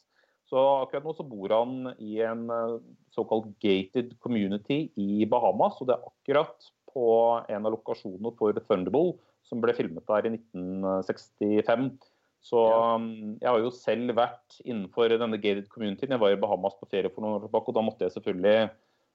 Så 0.50 0.60
akkurat 0.82 1.06
nå 1.06 1.14
så 1.16 1.24
bor 1.24 1.54
han 1.54 1.94
i 1.96 2.18
en 2.26 2.44
eh, 2.52 2.78
såkalt 3.14 3.48
gated 3.64 4.12
community 4.20 4.84
i 5.00 5.24
Bahamas. 5.24 5.78
Og 5.80 5.88
det 5.88 5.96
er 5.96 6.08
akkurat 6.10 6.72
på 6.92 7.06
en 7.48 7.68
av 7.68 7.72
lokasjonene 7.72 8.34
for 8.36 8.58
Thunderball, 8.66 9.14
som 9.48 9.62
ble 9.62 9.72
filmet 9.76 10.04
der 10.10 10.28
i 10.28 10.34
1965. 10.36 11.94
Så 12.42 12.58
um, 12.58 13.36
jeg 13.38 13.46
har 13.46 13.60
jo 13.62 13.70
selv 13.74 14.16
vært 14.18 14.56
innenfor 14.64 15.12
denne 15.14 15.38
gated 15.38 15.68
communityen. 15.70 16.16
Jeg 16.16 16.22
var 16.22 16.34
i 16.34 16.40
Bahamas 16.42 16.74
på 16.80 16.88
ferie 16.90 17.12
for 17.12 17.22
noen 17.22 17.38
år 17.38 17.46
tilbake, 17.46 17.70
og 17.70 17.76
da 17.76 17.84
måtte 17.86 18.08
jeg 18.08 18.16
selvfølgelig 18.16 18.72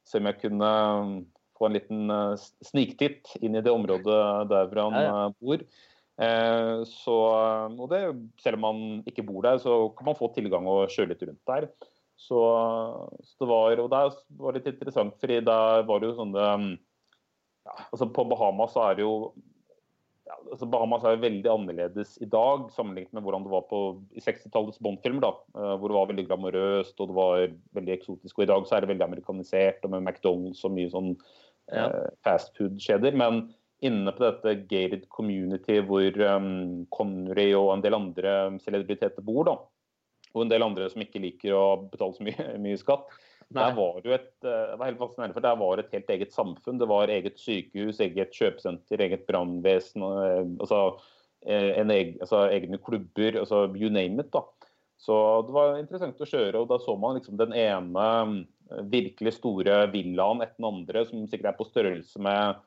se 0.08 0.22
om 0.22 0.30
jeg 0.30 0.40
kunne 0.46 0.72
um, 0.72 1.12
få 1.60 1.68
en 1.68 1.76
liten 1.76 2.14
uh, 2.14 2.48
sniktitt 2.64 3.36
inn 3.42 3.60
i 3.60 3.64
det 3.66 3.74
området 3.74 4.22
der 4.52 4.72
hvor 4.72 4.84
han 4.86 4.96
Ja, 4.96 5.04
ja. 5.04 5.28
uh, 5.28 5.38
bor. 5.44 5.68
Eh, 6.18 6.80
så, 6.90 7.16
og 7.70 7.92
det, 7.92 8.02
selv 8.42 8.58
om 8.58 8.64
man 8.66 8.80
ikke 9.10 9.26
bor 9.26 9.44
der, 9.46 9.60
så 9.62 9.86
kan 9.98 10.08
man 10.10 10.18
få 10.18 10.32
tilgang 10.34 10.66
og 10.70 10.90
kjøre 10.90 11.12
litt 11.12 11.24
rundt 11.28 11.52
der. 11.52 11.68
Så, 12.18 12.40
så 13.22 13.44
det 13.44 13.50
var, 13.52 13.82
og 13.84 13.92
det 13.94 14.00
var 14.42 14.56
litt 14.56 14.70
interessant, 14.72 15.14
fordi 15.22 15.38
der 15.46 15.84
var 15.86 16.02
det 16.02 16.10
jo 16.10 16.16
sånne 16.18 16.48
um, 16.58 16.72
ja, 17.68 17.76
altså 17.92 18.08
På 18.10 18.26
Bahamas 18.26 18.74
så 18.74 18.88
er 18.88 18.98
det 18.98 19.06
jo 19.06 19.12
ja, 20.28 20.36
altså 20.52 20.68
Bahamas 20.70 21.06
er 21.08 21.16
jo 21.16 21.24
veldig 21.24 21.50
annerledes 21.52 22.18
i 22.24 22.28
dag 22.30 22.68
sammenlignet 22.76 23.16
med 23.16 23.24
hvordan 23.26 23.46
det 23.46 23.54
var 23.54 23.68
på, 23.70 23.82
i 24.12 24.24
60-tallets 24.24 24.82
Bond-filmer. 24.84 25.24
da, 25.24 25.32
eh, 25.56 25.76
Hvor 25.80 25.92
det 25.92 25.98
var 25.98 26.10
veldig 26.12 26.26
glamorøst 26.28 27.00
og 27.00 27.12
det 27.12 27.16
var 27.18 27.46
veldig 27.80 27.94
eksotisk. 27.96 28.38
Og 28.38 28.46
i 28.46 28.50
dag 28.52 28.68
så 28.68 28.76
er 28.78 28.84
det 28.84 28.92
veldig 28.92 29.08
amerikanisert 29.08 29.88
og 29.88 29.96
med 29.96 30.04
McDonald's 30.04 30.66
og 30.68 30.76
mye 30.76 30.92
sånn 30.94 31.14
Ja. 31.68 31.88
eh, 31.88 32.12
fastfood-kjeder. 32.24 33.16
Men 33.16 33.48
inne 33.84 34.12
på 34.12 34.24
dette 34.24 34.54
gated 34.68 35.08
community 35.14 35.80
hvor 35.86 36.16
um, 36.26 36.86
Connery 36.90 37.52
og 37.54 37.74
en 37.76 37.84
del 37.84 37.98
andre 37.98 38.32
celebriteter 38.64 39.22
bor, 39.22 39.44
da, 39.46 39.58
og 40.34 40.42
en 40.44 40.50
del 40.50 40.66
andre 40.66 40.90
som 40.90 41.04
ikke 41.04 41.22
liker 41.22 41.54
å 41.54 41.66
betale 41.92 42.16
så 42.18 42.26
mye, 42.26 42.48
mye 42.66 42.80
skatt. 42.80 43.06
Der 43.56 43.76
var 43.78 44.02
det 44.02 44.10
jo 44.10 44.16
et, 44.16 44.34
eh, 44.44 44.64
det 44.72 44.80
var 44.80 44.90
helt 44.90 45.00
fascinerende, 45.00 45.36
for 45.38 45.46
der 45.46 45.60
var 45.60 45.80
et 45.80 45.94
helt 45.96 46.10
eget 46.12 46.34
samfunn. 46.36 46.80
Det 46.82 46.88
var 46.90 47.12
eget 47.12 47.40
sykehus, 47.40 48.02
eget 48.04 48.36
kjøpesenter, 48.36 49.04
eget 49.06 49.24
brannvesen, 49.30 50.04
eh, 50.04 50.44
altså, 50.60 50.82
eh, 51.48 51.80
altså 52.20 52.44
egne 52.52 52.78
klubber, 52.84 53.40
altså 53.40 53.68
you 53.76 53.90
name 53.90 54.20
it. 54.20 54.32
da. 54.34 54.44
Så 55.00 55.16
det 55.48 55.54
var 55.54 55.78
interessant 55.78 56.20
å 56.20 56.28
kjøre, 56.28 56.60
og 56.60 56.68
da 56.68 56.80
så 56.82 56.98
man 57.00 57.16
liksom 57.16 57.38
den 57.38 57.54
ene 57.54 58.46
virkelig 58.92 59.38
store 59.38 59.86
villaen 59.94 60.42
etter 60.42 60.58
den 60.58 60.72
andre, 60.72 61.06
som 61.06 61.28
sikkert 61.30 61.54
er 61.54 61.60
på 61.60 61.70
størrelse 61.70 62.20
med 62.20 62.58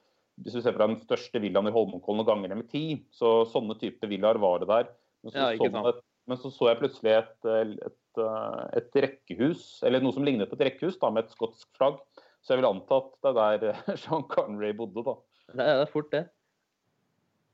hvis 0.41 0.55
du 0.57 0.63
ser 0.63 0.73
fra 0.73 0.87
den 0.89 0.97
største 1.03 1.41
villaen 1.43 1.69
i 1.69 1.73
Holmenkollen 1.75 2.23
og 2.23 2.29
ganger 2.31 2.49
det 2.49 2.57
med 2.63 2.71
ti, 2.71 2.85
så 3.13 3.43
sånne 3.51 3.77
type 3.77 4.09
villaer 4.09 4.39
var 4.41 4.63
det 4.63 4.71
der. 4.71 4.87
Men 5.21 5.35
så, 5.35 5.39
Ja, 5.43 5.49
så, 5.59 5.69
man 5.75 5.89
et, 5.91 6.01
men 6.31 6.39
så 6.39 6.51
så 6.55 6.71
jeg 6.71 6.79
plutselig 6.79 7.15
et, 7.19 7.37
eh, 7.51 7.77
et, 7.91 8.21
eh, 8.23 8.67
et 8.79 8.99
rekkehus, 9.05 9.63
eller 9.87 10.03
noe 10.03 10.15
som 10.15 10.27
lignet 10.27 10.51
på 10.51 10.59
et 10.59 10.69
rekkehus 10.69 10.99
da, 11.01 11.11
med 11.11 11.27
et 11.27 11.35
skotsk 11.35 11.67
flagg. 11.79 11.99
Så 12.41 12.55
jeg 12.55 12.63
vil 12.63 12.71
anta 12.71 13.01
at 13.03 13.09
det 13.19 13.31
er 13.31 13.41
der 13.65 13.73
eh, 13.73 13.97
Sean 14.05 14.27
Connery 14.31 14.71
bodde, 14.79 15.03
da. 15.07 15.17
Det 15.51 15.67
er 15.73 15.91
fort 15.91 16.13
det. 16.15 16.29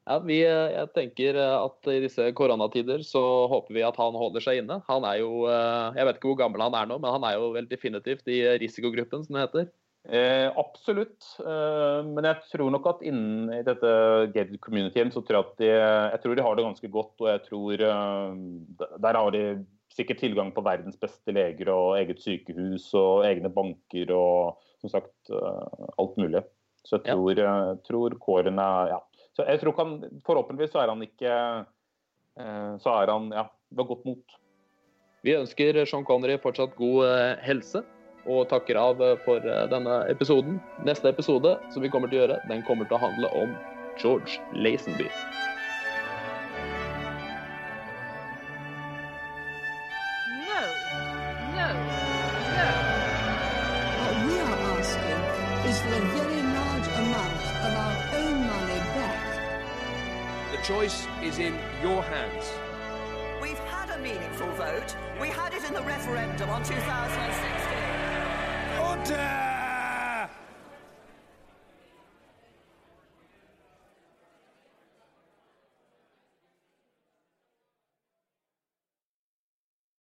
Ja, 0.07 0.21
vi, 0.23 0.37
jeg 0.45 0.91
tenker 0.95 1.35
at 1.41 1.89
i 1.91 1.97
disse 2.05 2.29
koronatider 2.39 3.01
så 3.03 3.21
håper 3.51 3.75
vi 3.75 3.83
at 3.83 3.97
han 3.99 4.15
holder 4.15 4.45
seg 4.45 4.61
inne. 4.61 4.77
Han 4.87 5.03
er 5.09 5.17
jo, 5.19 5.49
Jeg 5.49 6.07
vet 6.07 6.21
ikke 6.21 6.31
hvor 6.31 6.39
gammel 6.45 6.63
han 6.63 6.77
er 6.79 6.87
nå, 6.87 7.01
men 7.03 7.17
han 7.17 7.27
er 7.27 7.41
jo 7.41 7.49
vel 7.57 7.67
definitivt 7.67 8.31
i 8.31 8.39
risikogruppen, 8.63 9.25
som 9.27 9.35
det 9.35 9.49
heter. 9.49 9.67
Eh, 10.09 10.47
absolutt. 10.55 11.25
Eh, 11.43 12.03
men 12.07 12.25
jeg 12.29 12.43
tror 12.53 12.71
nok 12.71 12.85
at 12.93 13.01
innen 13.07 13.49
i 13.57 13.63
dette 13.67 13.91
gated 14.35 14.61
communityen 14.63 15.11
så 15.11 15.23
tror 15.27 15.41
jeg 15.41 15.47
at 15.47 15.57
de, 15.63 15.71
jeg 15.73 16.21
tror 16.23 16.37
de 16.39 16.45
har 16.47 16.59
det 16.59 16.67
ganske 16.69 16.91
godt. 16.95 17.15
Og 17.25 17.31
jeg 17.33 17.43
tror 17.49 17.83
eh, 17.89 18.37
der 19.03 19.19
har 19.19 19.31
de 19.35 19.43
sikkert 19.97 20.21
tilgang 20.21 20.53
på 20.53 20.63
verdens 20.67 20.99
beste 21.01 21.33
leger 21.33 21.71
og 21.73 21.97
eget 21.99 22.21
sykehus 22.23 22.91
og 22.99 23.25
egne 23.27 23.49
banker 23.51 24.11
og 24.15 24.61
som 24.83 24.93
sagt 24.93 25.33
eh, 25.33 25.87
alt 25.99 26.17
mulig. 26.21 26.45
Så 26.87 27.01
jeg 27.01 27.09
Ja. 27.09 27.15
tror, 27.17 27.35
jeg 27.35 27.79
tror 27.89 28.19
kåren 28.23 28.59
er 28.63 28.93
ja. 28.95 29.01
Så 29.37 29.45
jeg 29.45 29.59
tror 29.61 29.75
han, 29.81 29.97
Forhåpentligvis 30.25 30.71
så 30.73 30.81
er 30.85 30.89
han 30.93 31.03
ikke 31.03 31.33
eh, 32.39 32.77
Så 32.79 32.93
er 33.03 33.11
han 33.11 33.27
ja, 33.35 33.49
ved 33.75 33.89
godt 33.91 34.05
mot. 34.07 34.37
Vi 35.27 35.35
ønsker 35.35 35.81
Sean 35.85 36.05
Connery 36.07 36.39
fortsatt 36.39 36.77
god 36.79 37.03
eh, 37.09 37.37
helse, 37.43 37.83
og 38.27 38.49
takker 38.51 38.79
av 38.79 39.01
for 39.25 39.45
eh, 39.47 39.65
denne 39.71 40.03
episoden. 40.11 40.61
Neste 40.87 41.11
episode 41.11 41.57
som 41.73 41.83
vi 41.83 41.91
kommer 41.93 42.11
til 42.11 42.21
å 42.21 42.25
gjøre, 42.25 42.39
den 42.51 42.65
kommer 42.67 42.89
til 42.89 42.99
å 42.99 43.05
handle 43.07 43.31
om 43.39 43.57
George 43.99 44.41
Lazenby. 44.53 45.09
No, 50.47 50.63
no, 51.57 51.69
no. 52.57 52.69
What 54.03 54.17
we 54.27 54.35
are 54.41 54.61
asking 54.77 55.23
is 55.71 55.81
for 55.81 55.95
a 55.95 56.05
very 56.19 56.43
large 56.43 56.89
amount 57.01 57.43
of 57.67 57.73
our 57.85 57.97
own 58.21 58.47
money 58.47 58.81
back. 58.95 59.23
The 60.53 60.63
choice 60.63 61.07
is 61.23 61.39
in 61.39 61.55
your 61.83 62.03
hands. 62.03 62.53
We've 63.41 63.59
had 63.71 63.91
a 63.91 63.99
meaningful 63.99 64.51
vote. 64.53 64.97
We 65.21 65.29
had 65.29 65.55
it 65.55 65.65
in 65.65 65.75
the 65.75 65.83
referendum 65.83 66.51
on 66.51 66.63
2016. 66.65 67.66
Doctor! 69.09 69.56